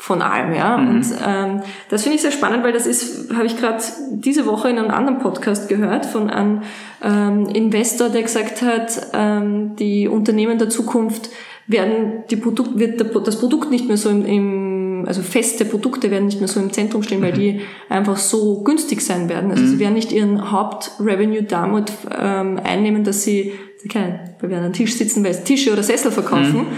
von 0.00 0.22
allem, 0.22 0.54
ja. 0.54 0.76
Und 0.76 1.04
ähm, 1.26 1.60
das 1.90 2.04
finde 2.04 2.16
ich 2.16 2.22
sehr 2.22 2.30
spannend, 2.30 2.64
weil 2.64 2.72
das 2.72 2.86
ist, 2.86 3.34
habe 3.34 3.44
ich 3.44 3.58
gerade 3.58 3.82
diese 4.10 4.46
Woche 4.46 4.70
in 4.70 4.78
einem 4.78 4.90
anderen 4.90 5.18
Podcast 5.18 5.68
gehört 5.68 6.06
von 6.06 6.30
einem 6.30 6.62
ähm, 7.04 7.46
Investor, 7.50 8.08
der 8.08 8.22
gesagt 8.22 8.62
hat, 8.62 9.08
ähm, 9.12 9.76
die 9.76 10.08
Unternehmen 10.08 10.58
der 10.58 10.70
Zukunft 10.70 11.28
werden 11.66 12.24
die 12.30 12.36
Produkt, 12.36 12.78
wird 12.78 12.98
der, 12.98 13.08
das 13.20 13.38
Produkt 13.38 13.70
nicht 13.70 13.88
mehr 13.88 13.98
so 13.98 14.08
im, 14.08 14.24
im, 14.24 15.04
also 15.06 15.20
feste 15.20 15.66
Produkte 15.66 16.10
werden 16.10 16.24
nicht 16.24 16.40
mehr 16.40 16.48
so 16.48 16.60
im 16.60 16.72
Zentrum 16.72 17.02
stehen, 17.02 17.20
weil 17.20 17.32
die 17.32 17.60
einfach 17.90 18.16
so 18.16 18.62
günstig 18.62 19.02
sein 19.02 19.28
werden. 19.28 19.50
Also 19.50 19.66
sie 19.66 19.78
werden 19.78 19.94
nicht 19.94 20.12
ihren 20.12 20.50
Hauptrevenue 20.50 21.42
damit 21.42 21.92
ähm, 22.18 22.58
einnehmen, 22.64 23.04
dass 23.04 23.22
sie, 23.22 23.52
keine, 23.92 24.34
weil 24.40 24.48
wir 24.48 24.56
an 24.56 24.64
einem 24.64 24.72
Tisch 24.72 24.94
sitzen, 24.94 25.22
weil 25.22 25.34
sie 25.34 25.44
Tische 25.44 25.74
oder 25.74 25.82
Sessel 25.82 26.10
verkaufen, 26.10 26.68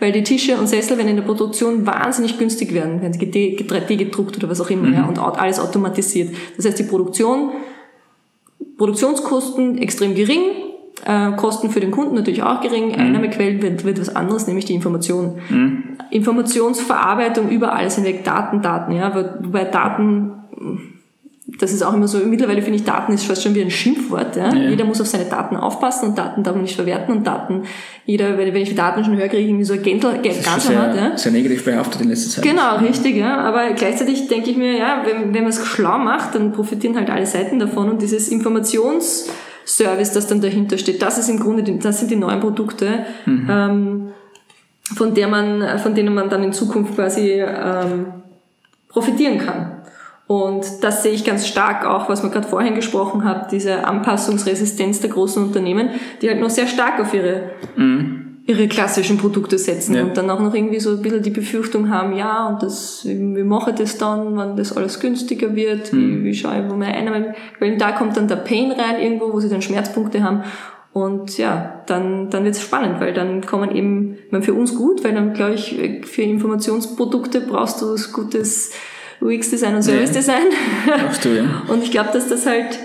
weil 0.00 0.12
die 0.12 0.22
Tische 0.22 0.56
und 0.58 0.66
Sessel 0.66 0.96
werden 0.96 1.08
in 1.08 1.16
der 1.16 1.22
Produktion 1.22 1.86
wahnsinnig 1.86 2.38
günstig 2.38 2.74
werden, 2.74 3.00
werden 3.02 3.12
sie 3.12 3.20
3D 3.20 3.96
gedruckt 3.96 4.36
oder 4.36 4.48
was 4.50 4.60
auch 4.60 4.70
immer, 4.70 4.88
ja, 4.88 5.04
und 5.06 5.18
alles 5.18 5.60
automatisiert. 5.60 6.34
Das 6.56 6.64
heißt, 6.66 6.78
die 6.78 6.84
Produktion, 6.84 7.50
Produktionskosten 8.78 9.78
extrem 9.78 10.14
gering, 10.14 10.40
äh, 11.04 11.32
Kosten 11.36 11.70
für 11.70 11.80
den 11.80 11.90
Kunden 11.90 12.14
natürlich 12.14 12.42
auch 12.42 12.60
gering, 12.60 12.94
Einnahmequellen 12.94 13.62
wird, 13.62 13.84
wird 13.84 14.00
was 14.00 14.14
anderes, 14.14 14.46
nämlich 14.46 14.64
die 14.64 14.74
Information. 14.74 15.38
Informationsverarbeitung 16.10 17.48
über 17.50 17.74
alles 17.74 17.96
hinweg, 17.96 18.24
Daten, 18.24 18.62
Daten, 18.62 18.92
ja, 18.92 19.14
wo- 19.14 19.46
wobei 19.46 19.64
Daten, 19.64 20.32
das 21.58 21.72
ist 21.72 21.82
auch 21.82 21.92
immer 21.94 22.06
so, 22.06 22.18
mittlerweile 22.18 22.62
finde 22.62 22.78
ich, 22.78 22.84
Daten 22.84 23.12
ist 23.12 23.24
fast 23.24 23.42
schon 23.42 23.54
wie 23.54 23.62
ein 23.62 23.70
Schimpfwort. 23.70 24.36
Ja? 24.36 24.54
Ja. 24.54 24.68
Jeder 24.70 24.84
muss 24.84 25.00
auf 25.00 25.06
seine 25.06 25.24
Daten 25.24 25.56
aufpassen 25.56 26.10
und 26.10 26.18
Daten 26.18 26.42
darf 26.42 26.54
man 26.54 26.62
nicht 26.62 26.76
verwerten 26.76 27.16
und 27.16 27.26
Daten, 27.26 27.62
jeder, 28.04 28.36
wenn 28.38 28.54
ich 28.54 28.74
Daten 28.74 29.04
schon 29.04 29.16
höre, 29.16 29.28
kriege 29.28 29.42
ich 29.42 29.48
irgendwie 29.48 29.64
so 29.64 29.72
ein 29.74 29.82
Gäntel, 29.82 30.20
Das 30.22 30.36
ist 30.36 30.44
schon 30.44 30.52
Ganzerhand. 30.52 30.94
sehr, 30.94 31.02
Ja? 31.10 31.18
sehr 31.18 31.32
negativ 31.32 31.64
behaftet 31.64 32.00
in 32.02 32.08
letzter 32.08 32.30
Zeit. 32.30 32.44
Genau, 32.44 32.76
richtig, 32.76 33.16
ja. 33.16 33.38
Aber 33.38 33.70
gleichzeitig 33.70 34.28
denke 34.28 34.50
ich 34.50 34.56
mir, 34.56 34.76
ja, 34.76 35.02
wenn, 35.04 35.32
wenn 35.34 35.42
man 35.42 35.50
es 35.50 35.64
schlau 35.66 35.98
macht, 35.98 36.34
dann 36.34 36.52
profitieren 36.52 36.96
halt 36.96 37.10
alle 37.10 37.26
Seiten 37.26 37.58
davon 37.58 37.88
und 37.90 38.02
dieses 38.02 38.28
Informationsservice, 38.28 40.12
das 40.12 40.26
dann 40.26 40.40
dahinter 40.40 40.78
steht, 40.78 41.02
das 41.02 41.18
ist 41.18 41.28
im 41.28 41.38
Grunde, 41.40 41.62
die, 41.62 41.78
das 41.78 41.98
sind 42.00 42.10
die 42.10 42.16
neuen 42.16 42.40
Produkte, 42.40 43.04
ähm, 43.26 44.08
von 44.94 45.14
der 45.14 45.28
man, 45.28 45.78
von 45.78 45.94
denen 45.94 46.14
man 46.14 46.28
dann 46.28 46.42
in 46.42 46.52
Zukunft 46.52 46.94
quasi 46.96 47.40
ähm, 47.40 48.06
profitieren 48.88 49.38
kann. 49.38 49.79
Und 50.30 50.84
das 50.84 51.02
sehe 51.02 51.10
ich 51.10 51.24
ganz 51.24 51.48
stark 51.48 51.84
auch, 51.84 52.08
was 52.08 52.22
man 52.22 52.30
gerade 52.30 52.46
vorhin 52.46 52.76
gesprochen 52.76 53.24
hat, 53.24 53.50
diese 53.50 53.84
Anpassungsresistenz 53.84 55.00
der 55.00 55.10
großen 55.10 55.42
Unternehmen, 55.42 55.88
die 56.22 56.28
halt 56.28 56.38
noch 56.40 56.50
sehr 56.50 56.68
stark 56.68 57.00
auf 57.00 57.12
ihre 57.12 57.50
ihre 58.46 58.68
klassischen 58.68 59.18
Produkte 59.18 59.58
setzen 59.58 59.94
Ja. 59.96 60.04
und 60.04 60.16
dann 60.16 60.30
auch 60.30 60.38
noch 60.38 60.54
irgendwie 60.54 60.78
so 60.78 60.90
ein 60.90 61.02
bisschen 61.02 61.22
die 61.22 61.30
Befürchtung 61.30 61.88
haben, 61.90 62.16
ja, 62.16 62.46
und 62.48 62.62
das, 62.62 63.02
wie 63.04 63.42
mache 63.42 63.70
ich 63.70 63.76
das 63.76 63.98
dann, 63.98 64.36
wenn 64.38 64.54
das 64.56 64.76
alles 64.76 65.00
günstiger 65.00 65.54
wird, 65.56 65.92
wie, 65.92 66.22
wie 66.24 66.34
schaue 66.34 66.60
ich, 66.62 66.70
wo 66.70 66.74
meine 66.76 66.94
Einnahmen, 66.94 67.34
weil 67.58 67.76
da 67.76 67.90
kommt 67.90 68.16
dann 68.16 68.28
der 68.28 68.36
Pain 68.36 68.70
rein 68.70 69.00
irgendwo, 69.00 69.32
wo 69.32 69.40
sie 69.40 69.48
dann 69.48 69.62
Schmerzpunkte 69.62 70.22
haben 70.22 70.44
und 70.92 71.38
ja, 71.38 71.82
dann, 71.86 72.30
dann 72.30 72.44
wird 72.44 72.54
es 72.54 72.62
spannend, 72.62 73.00
weil 73.00 73.12
dann 73.14 73.44
kommen 73.44 73.74
eben, 73.74 74.16
ich 74.26 74.32
meine, 74.32 74.44
für 74.44 74.54
uns 74.54 74.76
gut, 74.76 75.02
weil 75.04 75.14
dann 75.14 75.32
glaube 75.34 75.54
ich, 75.54 75.76
für 76.04 76.22
Informationsprodukte 76.22 77.40
brauchst 77.40 77.82
du 77.82 77.86
das 77.90 78.12
gutes 78.12 78.72
UX-Design 79.20 79.74
und 79.76 79.82
Service-Design. 79.82 80.46
Brauchst 80.86 81.24
du, 81.24 81.28
ja. 81.30 81.62
Und 81.68 81.82
ich 81.82 81.90
glaube, 81.90 82.10
dass 82.12 82.28
das 82.28 82.46
halt, 82.46 82.78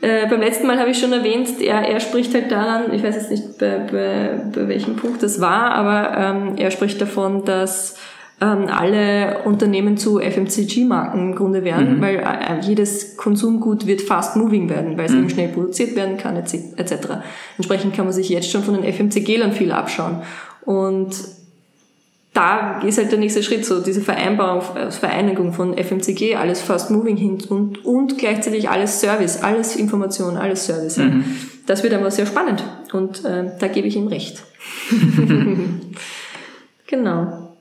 äh, 0.00 0.26
beim 0.28 0.40
letzten 0.40 0.66
Mal 0.66 0.78
habe 0.78 0.90
ich 0.90 0.98
schon 0.98 1.12
erwähnt, 1.12 1.60
er, 1.60 1.80
er 1.88 2.00
spricht 2.00 2.34
halt 2.34 2.50
daran, 2.50 2.92
ich 2.92 3.02
weiß 3.02 3.14
jetzt 3.14 3.30
nicht, 3.30 3.58
bei, 3.58 3.78
bei, 3.78 4.40
bei 4.54 4.68
welchem 4.68 4.96
Punkt 4.96 5.22
das 5.22 5.40
war, 5.40 5.72
aber 5.72 6.16
ähm, 6.18 6.56
er 6.56 6.70
spricht 6.70 7.00
davon, 7.00 7.44
dass 7.44 7.96
ähm, 8.42 8.66
alle 8.68 9.44
Unternehmen 9.44 9.96
zu 9.96 10.18
FMCG-Marken 10.18 11.30
im 11.30 11.34
Grunde 11.36 11.62
werden, 11.62 12.00
weil 12.00 12.16
äh, 12.16 12.60
jedes 12.60 13.16
Konsumgut 13.16 13.86
wird 13.86 14.02
fast 14.02 14.36
moving 14.36 14.68
werden, 14.68 14.98
weil 14.98 15.06
es 15.06 15.12
eben 15.12 15.30
schnell 15.30 15.48
produziert 15.48 15.94
werden 15.94 16.16
kann, 16.16 16.36
etc. 16.36 16.54
etc. 16.76 16.94
Entsprechend 17.56 17.94
kann 17.94 18.04
man 18.04 18.12
sich 18.12 18.28
jetzt 18.28 18.50
schon 18.50 18.64
von 18.64 18.74
den 18.74 18.92
FMCG-Lern 18.92 19.52
viel 19.52 19.70
abschauen. 19.70 20.22
Und 20.64 21.14
da 22.34 22.80
ist 22.80 22.98
halt 22.98 23.12
der 23.12 23.18
nächste 23.18 23.42
Schritt 23.42 23.66
so, 23.66 23.80
diese 23.80 24.00
Vereinbarung, 24.00 24.62
äh, 24.76 24.90
Vereinigung 24.90 25.52
von 25.52 25.76
FMCG, 25.76 26.36
alles 26.36 26.62
Fast 26.62 26.90
Moving 26.90 27.16
hin 27.16 27.38
und, 27.48 27.84
und 27.84 28.16
gleichzeitig 28.18 28.70
alles 28.70 29.00
Service, 29.00 29.42
alles 29.42 29.76
Information, 29.76 30.36
alles 30.36 30.66
Service. 30.66 30.96
Ja. 30.96 31.10
Das 31.66 31.82
wird 31.82 31.92
aber 31.92 32.10
sehr 32.10 32.26
spannend 32.26 32.64
und 32.92 33.24
äh, 33.24 33.50
da 33.58 33.68
gebe 33.68 33.86
ich 33.86 33.96
ihm 33.96 34.08
recht. 34.08 34.42
genau. 36.86 37.56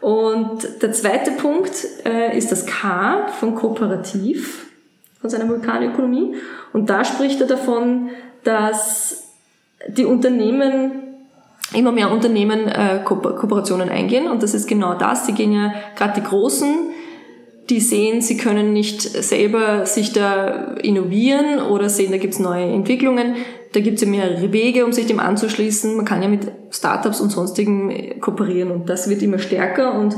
Und 0.00 0.66
der 0.80 0.92
zweite 0.92 1.32
Punkt 1.32 1.86
äh, 2.06 2.36
ist 2.36 2.50
das 2.50 2.64
K 2.64 3.28
von 3.38 3.54
Kooperativ, 3.54 4.66
von 5.20 5.28
seiner 5.28 5.46
Vulkanökonomie. 5.46 6.36
Und 6.72 6.88
da 6.88 7.04
spricht 7.04 7.40
er 7.42 7.46
davon, 7.46 8.08
dass 8.42 9.24
die 9.88 10.06
Unternehmen 10.06 11.09
immer 11.74 11.92
mehr 11.92 12.10
Unternehmen 12.10 12.66
äh, 12.68 13.00
Ko 13.04 13.16
Kooperationen 13.16 13.88
eingehen 13.88 14.28
und 14.28 14.42
das 14.42 14.54
ist 14.54 14.68
genau 14.68 14.94
das. 14.94 15.26
Sie 15.26 15.32
gehen 15.32 15.52
ja 15.52 15.72
gerade 15.96 16.20
die 16.20 16.26
Großen, 16.26 16.90
die 17.68 17.80
sehen, 17.80 18.20
sie 18.20 18.36
können 18.36 18.72
nicht 18.72 19.02
selber 19.02 19.86
sich 19.86 20.12
da 20.12 20.74
innovieren 20.82 21.60
oder 21.60 21.88
sehen, 21.88 22.10
da 22.10 22.18
gibt's 22.18 22.38
neue 22.38 22.64
Entwicklungen. 22.64 23.36
Da 23.72 23.78
gibt's 23.78 24.02
ja 24.02 24.08
mehrere 24.08 24.52
Wege, 24.52 24.84
um 24.84 24.92
sich 24.92 25.06
dem 25.06 25.20
anzuschließen. 25.20 25.94
Man 25.94 26.04
kann 26.04 26.22
ja 26.22 26.28
mit 26.28 26.50
Startups 26.70 27.20
und 27.20 27.30
sonstigen 27.30 27.90
äh, 27.90 28.18
kooperieren 28.18 28.72
und 28.72 28.88
das 28.88 29.08
wird 29.08 29.22
immer 29.22 29.38
stärker 29.38 29.94
und 29.94 30.16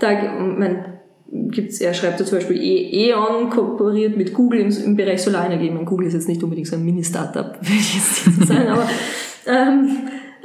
da 0.00 0.10
mein, 0.38 0.96
gibt's, 1.30 1.80
er 1.80 1.92
schreibt 1.92 2.20
da 2.20 2.24
zum 2.24 2.38
Beispiel, 2.38 2.56
E- 2.56 3.08
E.ON 3.08 3.50
kooperiert 3.50 4.16
mit 4.16 4.32
Google 4.32 4.60
im, 4.60 4.70
im 4.70 4.96
Bereich 4.96 5.22
Solarenergie. 5.22 5.66
Ich 5.66 5.72
meine, 5.72 5.84
Google 5.84 6.06
ist 6.06 6.14
jetzt 6.14 6.28
nicht 6.28 6.42
unbedingt 6.42 6.68
so 6.68 6.76
ein 6.76 6.84
Mini-Startup, 6.84 7.58
will 7.60 7.76
ich 7.76 7.94
jetzt 7.94 8.46
sagen, 8.48 8.68
aber 8.68 8.88
ähm, 9.46 9.88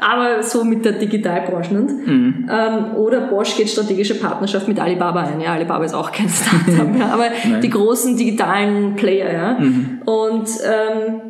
aber 0.01 0.41
so 0.41 0.63
mit 0.63 0.83
der 0.83 0.93
Digitalbranche. 0.93 1.75
Nicht? 1.75 2.07
Ähm, 2.07 2.95
oder 2.95 3.21
Bosch 3.21 3.55
geht 3.55 3.69
strategische 3.69 4.15
Partnerschaft 4.15 4.67
mit 4.67 4.79
Alibaba 4.79 5.21
ein. 5.21 5.39
Ja, 5.39 5.53
Alibaba 5.53 5.85
ist 5.85 5.93
auch 5.93 6.11
kein 6.11 6.27
Startup, 6.67 6.99
ja, 6.99 7.09
aber 7.13 7.25
die 7.61 7.69
großen 7.69 8.17
digitalen 8.17 8.95
Player. 8.95 9.31
Ja. 9.31 9.57
Und 10.05 10.49
ähm, 10.65 11.21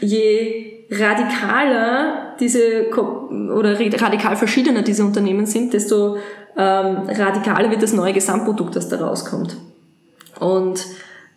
je 0.00 0.72
radikaler 0.90 2.34
diese 2.40 2.86
oder 3.54 3.78
radikal 3.80 4.36
verschiedener 4.36 4.82
diese 4.82 5.04
Unternehmen 5.04 5.46
sind, 5.46 5.72
desto 5.72 6.16
ähm, 6.56 7.02
radikaler 7.08 7.70
wird 7.70 7.82
das 7.82 7.92
neue 7.92 8.12
Gesamtprodukt, 8.12 8.74
das 8.74 8.88
da 8.88 8.96
rauskommt. 8.96 9.56
Und 10.40 10.84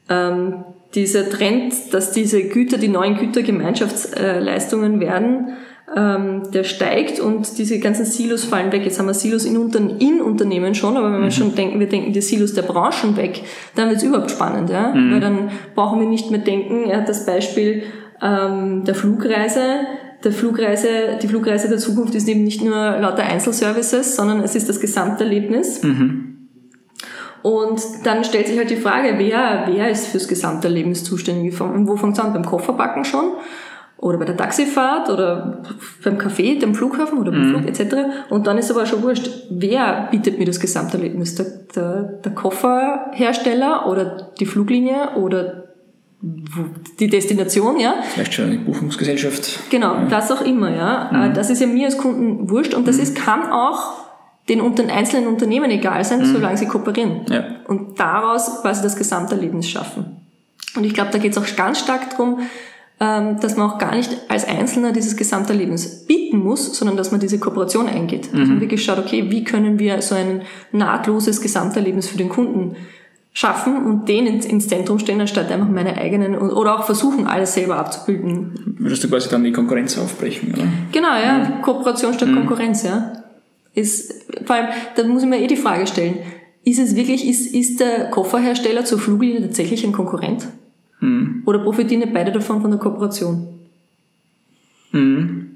ähm, 0.10 0.66
dieser 0.96 1.30
Trend, 1.30 1.74
dass 1.94 2.12
diese 2.12 2.44
Güter, 2.44 2.80
die 2.80 2.88
neuen 2.88 3.18
Güter 3.18 3.44
Gemeinschaftsleistungen 3.44 5.00
werden, 5.00 5.54
ähm, 5.96 6.52
der 6.52 6.64
steigt 6.64 7.20
und 7.20 7.58
diese 7.58 7.80
ganzen 7.80 8.06
Silos 8.06 8.44
fallen 8.44 8.72
weg. 8.72 8.84
Jetzt 8.86 9.00
haben 9.00 9.08
wir 9.08 9.14
Silos 9.14 9.46
in, 9.46 9.58
Unter 9.58 9.80
in 9.80 10.22
Unternehmen 10.22 10.76
schon, 10.76 10.98
aber 10.98 11.12
wenn 11.12 11.24
wir 11.24 11.32
schon 11.32 11.56
denken, 11.56 11.80
wir 11.80 11.90
denken 11.90 12.14
die 12.14 12.22
Silos 12.22 12.54
der 12.54 12.62
Branchen 12.62 13.18
weg, 13.18 13.42
dann 13.76 13.90
wird 13.90 13.98
es 13.98 14.04
überhaupt 14.04 14.32
spannend, 14.32 14.70
ja? 14.70 14.94
Weil 15.12 15.20
dann 15.20 15.50
brauchen 15.76 16.00
wir 16.00 16.08
nicht 16.08 16.30
mehr 16.32 16.42
denken, 16.42 16.90
er 16.90 17.00
hat 17.00 17.10
das 17.10 17.26
Beispiel 17.26 17.84
ähm, 18.22 18.84
der 18.86 18.96
Flugreise, 18.96 19.62
der 20.24 20.32
Flugreise, 20.32 21.18
die 21.22 21.28
Flugreise 21.28 21.70
der 21.70 21.78
Zukunft 21.78 22.14
ist 22.14 22.28
eben 22.28 22.44
nicht 22.44 22.64
nur 22.64 22.76
lauter 22.76 23.24
Einzelservices, 23.24 24.16
sondern 24.16 24.42
es 24.42 24.56
ist 24.56 24.68
das 24.68 24.80
Gesamterlebnis. 24.80 25.82
Und 27.42 27.82
dann 28.04 28.26
stellt 28.26 28.48
sich 28.48 28.58
halt 28.58 28.70
die 28.70 28.76
Frage, 28.76 29.14
wer, 29.18 29.64
wer 29.68 29.90
ist 29.90 30.08
fürs 30.08 30.28
Gesamterlebnis 30.28 31.06
zuständig? 31.06 31.60
Und 31.62 31.88
wo 31.88 31.96
fängt 31.96 32.18
es 32.18 32.24
an? 32.24 32.34
Beim 32.34 32.46
Kofferbacken 32.46 33.06
schon? 33.06 33.32
Oder 34.02 34.18
bei 34.18 34.26
der 34.26 34.38
Taxifahrt? 34.38 35.10
Oder 35.10 35.62
beim 36.04 36.18
Café, 36.18 36.60
dem 36.60 36.74
Flughafen 36.74 37.20
oder 37.20 37.32
beim 37.32 37.50
Flug 37.50 37.68
etc. 37.68 37.96
Und 38.30 38.48
dann 38.48 38.58
ist 38.58 38.72
aber 38.72 38.86
schon 38.86 39.04
wurscht, 39.04 39.30
wer 39.50 40.08
bietet 40.12 40.40
mir 40.40 40.46
das 40.46 40.60
Gesamterlebnis? 40.60 41.36
Der, 41.36 41.46
der, 41.76 42.04
der 42.24 42.32
Kofferhersteller 42.34 43.88
oder 43.88 44.32
die 44.40 44.46
Fluglinie 44.46 45.16
oder 45.18 45.66
die 46.22 47.08
Destination, 47.08 47.80
ja? 47.80 47.96
Vielleicht 48.14 48.34
schon 48.34 48.46
eine 48.46 48.60
Buchungsgesellschaft. 48.60 49.60
Genau, 49.70 50.06
das 50.10 50.32
auch 50.32 50.42
immer, 50.42 50.70
ja. 50.70 51.28
Äh, 51.28 51.34
Das 51.34 51.50
ist 51.50 51.62
ja 51.62 51.68
mir 51.68 51.86
als 51.86 51.98
Kunden 51.98 52.50
wurscht 52.50 52.74
und 52.74 52.88
das 52.88 52.98
ist, 52.98 53.16
kann 53.16 53.52
auch 53.52 54.10
den 54.50 54.62
unter 54.62 54.84
einzelnen 54.92 55.28
Unternehmen 55.28 55.70
egal 55.72 56.04
sein, 56.04 56.26
solange 56.26 56.58
sie 56.58 56.66
kooperieren. 56.66 57.22
Ja. 57.30 57.44
Und 57.68 58.00
daraus 58.00 58.62
quasi 58.62 58.82
das 58.82 58.96
Gesamterlebnis 58.98 59.70
schaffen. 59.70 60.18
Und 60.76 60.84
ich 60.84 60.94
glaube, 60.94 61.12
da 61.12 61.20
geht 61.20 61.32
es 61.32 61.38
auch 61.38 61.56
ganz 61.56 61.80
stark 61.80 62.10
darum, 62.10 62.40
dass 63.00 63.56
man 63.56 63.70
auch 63.70 63.78
gar 63.78 63.96
nicht 63.96 64.12
als 64.28 64.46
Einzelner 64.46 64.92
dieses 64.92 65.16
Gesamterlebnis 65.16 66.06
bieten 66.06 66.40
muss, 66.40 66.78
sondern 66.78 66.98
dass 66.98 67.12
man 67.12 67.22
diese 67.22 67.40
Kooperation 67.40 67.88
eingeht. 67.88 68.26
Dass 68.34 68.48
man 68.48 68.60
wirklich 68.60 68.84
schaut, 68.84 69.00
okay, 69.00 69.32
wie 69.32 69.46
können 69.46 69.80
wir 69.80 70.02
so 70.02 70.16
ein 70.16 70.42
nahtloses 70.74 71.40
Gesamterlebnis 71.40 72.10
für 72.10 72.18
den 72.18 72.28
Kunden 72.28 72.76
schaffen 73.32 73.86
und 73.86 74.10
den 74.10 74.28
ins, 74.28 74.68
Zentrum 74.68 75.00
stellen, 75.00 75.22
anstatt 75.22 75.50
einfach 75.50 75.70
meine 75.70 75.96
eigenen 75.96 76.38
oder 76.38 76.78
auch 76.78 76.84
versuchen, 76.84 77.26
alles 77.26 77.54
selber 77.54 77.78
abzubilden. 77.78 78.76
Würdest 78.80 79.04
du 79.06 79.08
quasi 79.08 79.30
dann 79.30 79.46
die 79.46 79.54
Konkurrenz 79.54 79.98
aufbrechen, 79.98 80.54
oder? 80.54 80.68
Genau, 80.92 81.14
ja. 81.14 81.60
Kooperation 81.62 82.14
statt 82.14 82.34
Konkurrenz, 82.34 82.84
ja. 82.84 83.14
Ist, 83.74 84.26
vor 84.46 84.58
allem, 84.58 84.68
da 84.96 85.06
muss 85.06 85.24
ich 85.24 85.30
mir 85.30 85.40
eh 85.40 85.48
die 85.48 85.56
Frage 85.56 85.88
stellen, 85.88 86.18
ist 86.66 86.80
es 86.80 86.98
wirklich, 86.98 87.26
ist, 87.26 87.54
ist 87.54 87.80
der 87.80 88.10
Kofferhersteller 88.10 88.84
zur 88.84 89.00
Fluglinie 89.00 89.42
tatsächlich 89.42 89.86
ein 89.86 89.94
Konkurrent? 89.94 90.48
Oder 91.46 91.60
profitieren 91.60 92.02
nicht 92.02 92.14
beide 92.14 92.32
davon 92.32 92.62
von 92.62 92.72
der 92.72 92.80
Kooperation? 92.80 93.48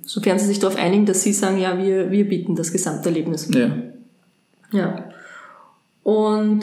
Sofern 0.06 0.40
sie 0.40 0.46
sich 0.46 0.60
darauf 0.60 0.78
einigen, 0.78 1.06
dass 1.06 1.24
sie 1.24 1.34
sagen, 1.34 1.58
ja, 1.58 1.78
wir, 1.78 2.12
wir 2.12 2.28
bieten 2.28 2.56
das 2.56 2.72
Gesamterlebnis. 2.72 3.50
Ja. 3.54 3.72
Ja. 4.72 5.10
Und 6.04 6.62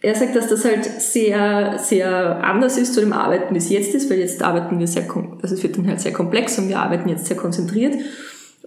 er 0.00 0.14
sagt, 0.14 0.36
dass 0.36 0.48
das 0.48 0.64
halt 0.64 0.84
sehr, 0.84 1.78
sehr 1.78 2.44
anders 2.44 2.76
ist 2.76 2.92
zu 2.92 3.00
dem 3.00 3.14
Arbeiten, 3.14 3.54
wie 3.54 3.58
es 3.58 3.70
jetzt 3.70 3.94
ist, 3.94 4.10
weil 4.10 4.18
jetzt 4.18 4.42
arbeiten 4.42 4.78
wir 4.78 4.86
sehr, 4.86 5.08
also 5.42 5.54
es 5.54 5.62
wird 5.62 5.78
dann 5.78 5.88
halt 5.88 6.00
sehr 6.00 6.12
komplex 6.12 6.58
und 6.58 6.68
wir 6.68 6.78
arbeiten 6.78 7.08
jetzt 7.08 7.26
sehr 7.26 7.36
konzentriert 7.36 7.94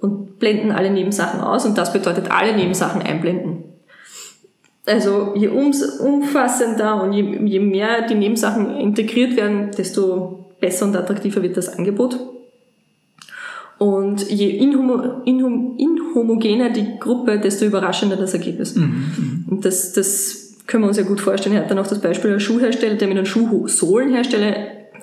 und 0.02 0.40
blenden 0.40 0.72
alle 0.72 0.90
Nebensachen 0.90 1.40
aus 1.40 1.66
und 1.66 1.78
das 1.78 1.94
bedeutet 1.94 2.32
alle 2.32 2.56
Nebensachen 2.56 3.04
einblenden. 3.04 3.57
Also 4.88 5.34
je 5.36 5.50
umfassender 5.50 7.04
und 7.04 7.14
je, 7.14 7.24
je 7.46 7.60
mehr 7.60 8.08
die 8.08 8.16
Nebensachen 8.16 8.78
integriert 8.78 9.36
werden, 9.36 9.72
desto 9.78 10.46
besser 10.62 10.86
und 10.86 10.96
attraktiver 10.96 11.44
wird 11.44 11.58
das 11.58 11.78
Angebot. 11.78 12.18
Und 13.78 14.32
je 14.32 14.50
inhomo, 14.50 15.22
inhom, 15.26 15.78
inhomogener 15.78 16.70
die 16.70 16.98
Gruppe, 17.00 17.38
desto 17.38 17.66
überraschender 17.66 18.16
das 18.16 18.34
Ergebnis. 18.34 18.76
Und 18.76 19.60
das, 19.66 19.94
das 19.94 20.56
können 20.66 20.84
wir 20.84 20.88
uns 20.88 20.98
ja 20.98 21.04
gut 21.04 21.22
vorstellen. 21.22 21.56
Er 21.56 21.64
hat 21.64 21.70
dann 21.72 21.80
auch 21.80 21.88
das 21.88 22.00
Beispiel 22.00 22.32
der 22.32 22.40
Schuhhersteller, 22.40 22.96
der 22.96 23.08
mit 23.08 23.18
einem 23.18 23.26
Schuhsohlenhersteller 23.26 24.56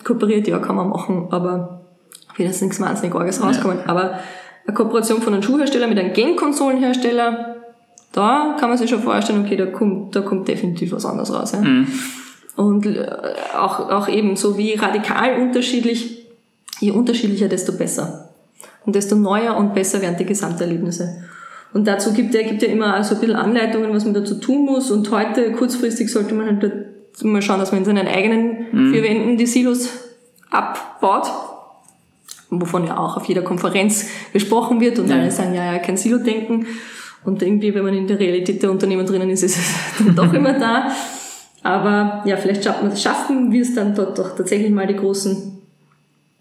kooperiert. 0.03 0.49
Ja, 0.49 0.59
kann 0.59 0.77
man 0.77 0.88
machen, 0.88 1.29
aber 1.31 1.85
wird 2.37 2.49
jetzt 2.49 2.62
nichts 2.62 2.81
wahnsinnig 2.81 3.14
Orges 3.14 3.42
rauskommen. 3.42 3.79
Ja. 3.79 3.87
Aber 3.87 4.18
eine 4.66 4.75
Kooperation 4.75 5.23
von 5.23 5.35
einem 5.35 5.42
Schuhhersteller 5.42 5.87
mit 5.87 5.99
einem 5.99 6.12
Game-Konsolenhersteller, 6.12 7.53
da 8.14 8.57
kann 8.61 8.68
man 8.68 8.79
sich 8.79 8.88
schon 8.88 9.03
vorstellen, 9.03 9.44
okay, 9.44 9.57
da 9.57 9.66
kommt, 9.66 10.14
da 10.14 10.20
kommt 10.20 10.46
definitiv 10.46 10.92
was 10.92 11.05
anderes 11.05 11.33
raus. 11.35 11.53
Ja? 11.53 11.61
Mhm. 11.61 11.88
Und 12.57 12.87
äh, 12.87 13.07
auch, 13.59 13.90
auch 13.90 14.09
eben 14.09 14.37
so 14.37 14.57
wie 14.57 14.74
radikal 14.74 15.42
unterschiedlich, 15.42 16.24
je 16.79 16.92
unterschiedlicher, 16.92 17.48
desto 17.48 17.72
besser. 17.72 18.31
Und 18.87 18.94
desto 18.94 19.16
neuer 19.16 19.57
und 19.57 19.74
besser 19.74 20.00
werden 20.00 20.16
die 20.16 20.27
Gesamterlebnisse. 20.27 21.24
Und 21.72 21.88
dazu 21.88 22.12
gibt 22.12 22.37
er 22.37 22.44
gibt 22.44 22.62
ja 22.62 22.68
immer 22.68 23.03
so 23.03 23.16
ein 23.16 23.20
bisschen 23.20 23.37
Anleitungen, 23.37 23.92
was 23.92 24.05
man 24.05 24.14
dazu 24.14 24.37
tun 24.37 24.64
muss. 24.64 24.92
Und 24.92 25.11
heute, 25.11 25.50
kurzfristig, 25.50 26.12
sollte 26.12 26.35
man 26.35 26.46
halt 26.46 26.72
mal 27.24 27.42
schauen, 27.42 27.59
dass 27.59 27.72
man 27.72 27.81
in 27.81 27.85
seinen 27.85 28.07
eigenen 28.07 28.66
mhm. 28.70 28.92
vier 28.92 29.03
Wänden 29.03 29.37
die 29.37 29.46
Silos 29.46 29.88
abbaut. 30.50 31.27
Wovon 32.50 32.87
ja 32.87 32.96
auch 32.96 33.16
auf 33.16 33.24
jeder 33.24 33.42
Konferenz 33.42 34.07
gesprochen 34.33 34.81
wird 34.81 35.00
und 35.00 35.11
ja. 35.11 35.16
alle 35.16 35.33
sagen, 35.33 35.55
ja, 35.55 35.72
ja, 35.72 35.79
kein 35.81 35.96
Silo-Denken. 35.96 36.66
Und 37.24 37.42
irgendwie, 37.42 37.74
wenn 37.74 37.84
man 37.84 37.94
in 37.94 38.06
der 38.06 38.18
Realität 38.18 38.62
der 38.62 38.70
Unternehmen 38.70 39.06
drinnen 39.06 39.30
ist, 39.30 39.42
ist 39.42 39.56
es 39.56 39.74
dann 39.98 40.14
doch 40.14 40.32
immer 40.32 40.58
da. 40.58 40.90
Aber 41.62 42.22
ja, 42.26 42.37
vielleicht 42.37 42.64
schaffen 42.64 43.50
wir 43.50 43.62
es 43.62 43.74
dann 43.74 43.94
dort 43.94 44.18
doch 44.18 44.37
tatsächlich 44.37 44.70
mal 44.70 44.87
die 44.87 44.96
großen, 44.96 45.58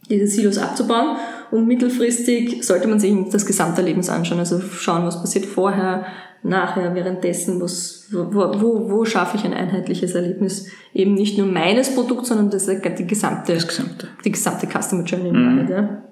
diese 0.10 0.28
Silos 0.28 0.58
abzubauen. 0.58 1.18
Und 1.52 1.68
mittelfristig 1.68 2.64
sollte 2.64 2.88
man 2.88 3.00
sich 3.00 3.14
das 3.32 3.46
Gesamterlebnis 3.46 4.10
anschauen. 4.10 4.40
Also 4.40 4.60
schauen, 4.60 5.06
was 5.06 5.22
passiert 5.22 5.46
vorher, 5.46 6.06
nachher, 6.44 6.94
währenddessen, 6.94 7.62
was, 7.62 8.08
wo, 8.12 8.34
wo, 8.34 8.90
wo 8.90 9.06
schaffe 9.06 9.38
ich 9.38 9.46
ein 9.46 9.54
einheitliches 9.54 10.14
Erlebnis? 10.14 10.68
Eben 10.94 11.14
nicht 11.14 11.38
nur 11.38 11.48
meines 11.48 11.96
Produkts, 11.96 12.30
sondern 12.30 12.50
das, 12.50 12.66
die 12.66 13.08
gesamte, 13.08 13.54
das 13.54 13.68
gesamte. 13.68 14.10
die 14.26 14.32
gesamte 14.32 14.68
Customer 14.68 15.04
Journey 15.04 15.32
mhm. 15.32 15.68
Ja. 15.70 16.04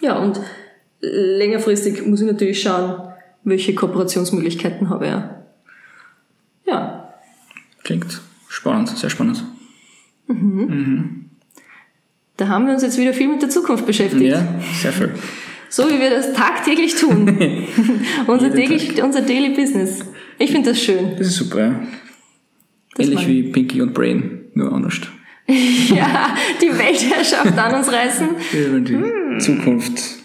Ja, 0.00 0.18
und 0.18 0.40
längerfristig 1.00 2.06
muss 2.06 2.20
ich 2.20 2.26
natürlich 2.26 2.62
schauen, 2.62 3.07
welche 3.44 3.74
Kooperationsmöglichkeiten 3.74 4.88
habe 4.90 5.06
ich. 5.06 6.70
Ja. 6.70 7.14
Klingt 7.82 8.20
spannend, 8.48 8.88
sehr 8.90 9.10
spannend. 9.10 9.44
Mhm. 10.26 10.66
Mhm. 10.66 11.24
Da 12.36 12.48
haben 12.48 12.66
wir 12.66 12.74
uns 12.74 12.82
jetzt 12.82 12.98
wieder 12.98 13.12
viel 13.12 13.28
mit 13.28 13.42
der 13.42 13.48
Zukunft 13.48 13.86
beschäftigt. 13.86 14.22
Ja, 14.22 14.46
sehr 14.80 14.92
viel. 14.92 15.12
So 15.68 15.88
wie 15.88 15.98
wir 15.98 16.10
das 16.10 16.32
tagtäglich 16.32 16.94
tun. 16.94 17.28
unser, 18.26 18.54
täglich, 18.54 19.02
unser 19.02 19.22
Daily 19.22 19.54
Business. 19.54 20.04
Ich 20.38 20.52
finde 20.52 20.70
das 20.70 20.80
schön. 20.80 21.16
Das 21.18 21.26
ist 21.26 21.36
super, 21.36 21.58
ja. 21.58 21.80
Ähnlich 22.96 23.26
wie 23.26 23.42
Pinky 23.44 23.82
und 23.82 23.94
Brain, 23.94 24.46
nur 24.54 24.72
anders. 24.72 25.00
ja, 25.48 26.36
die 26.60 26.78
Weltherrschaft 26.78 27.56
an 27.56 27.74
uns 27.74 27.92
reißen. 27.92 28.28
Wir 28.52 28.80
die 28.80 28.94
hm. 28.94 29.40
Zukunft 29.40 30.18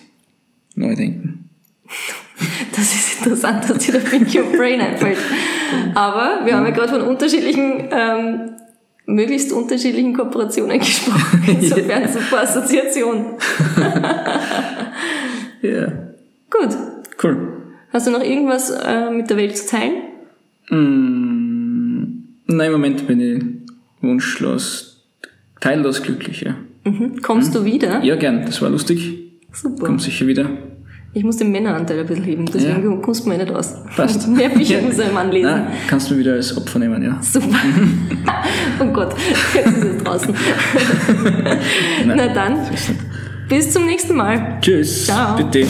neu 0.76 0.96
denken. 0.96 1.50
Das 2.72 2.94
ist 2.94 3.20
interessant, 3.20 3.70
dass 3.70 3.78
dir 3.80 3.94
der 3.94 4.00
Pinky 4.00 4.40
und 4.40 4.54
Brain 4.54 4.82
einfällt. 4.82 5.18
Aber 5.94 6.46
wir 6.46 6.56
haben 6.56 6.66
ja 6.66 6.72
gerade 6.72 6.90
von 6.90 7.02
unterschiedlichen 7.02 7.88
ähm, 7.92 8.52
möglichst 9.06 9.52
unterschiedlichen 9.52 10.14
Kooperationen 10.16 10.80
gesprochen. 10.80 11.44
Insofern 11.48 12.08
super 12.08 12.42
Assoziation. 12.42 13.26
ja. 15.62 15.88
Gut. 16.50 16.78
Cool. 17.22 17.38
Hast 17.92 18.08
du 18.08 18.12
noch 18.12 18.24
irgendwas 18.24 18.72
äh, 18.72 19.10
mit 19.12 19.30
der 19.30 19.38
Welt 19.38 19.58
zu 19.58 19.68
teilen? 19.68 19.94
Mm, 20.70 22.24
nein, 22.48 22.68
im 22.68 22.72
Moment 22.72 23.06
bin 23.06 23.20
ich 23.20 23.44
wunschlos, 24.02 25.06
teillos 25.60 26.02
glücklich, 26.02 26.42
ja. 26.42 26.56
Mhm. 26.86 27.22
Kommst 27.22 27.54
mhm. 27.54 27.58
du 27.58 27.66
wieder? 27.66 28.04
Ja, 28.04 28.16
gern. 28.16 28.46
Das 28.46 28.62
war 28.62 28.70
lustig. 28.70 29.32
Super. 29.52 29.86
Komm 29.86 30.00
sicher 30.00 30.26
wieder. 30.28 30.50
Ich 31.16 31.24
muss 31.24 31.38
den 31.38 31.52
Männeranteil 31.52 32.00
ein 32.00 32.08
bisschen 32.08 32.24
heben, 32.24 32.46
deswegen 32.48 32.92
ja. 32.92 32.98
kommst 32.98 33.24
du 33.24 33.30
mir 33.30 33.38
nicht 33.38 33.52
aus. 33.52 33.76
Passt. 33.96 34.28
Mehr 34.36 34.50
Bücher 34.50 34.82
muss 34.82 34.98
ich 34.98 35.12
Mann 35.12 35.32
lesen. 35.32 35.52
Nein, 35.52 35.68
kannst 35.88 36.10
du 36.10 36.18
wieder 36.18 36.34
als 36.34 36.58
Opfer 36.58 36.80
nehmen, 36.80 37.04
ja. 37.04 37.20
Super. 37.22 37.56
oh 38.80 38.86
Gott, 38.86 39.14
jetzt 39.54 39.78
ist 39.78 39.84
es 39.84 40.04
draußen. 40.04 40.34
Na 42.08 42.28
dann, 42.34 42.62
bis 43.48 43.72
zum 43.72 43.86
nächsten 43.86 44.16
Mal. 44.16 44.58
Tschüss. 44.60 45.06
Ciao. 45.06 45.36
Bitte. 45.36 45.68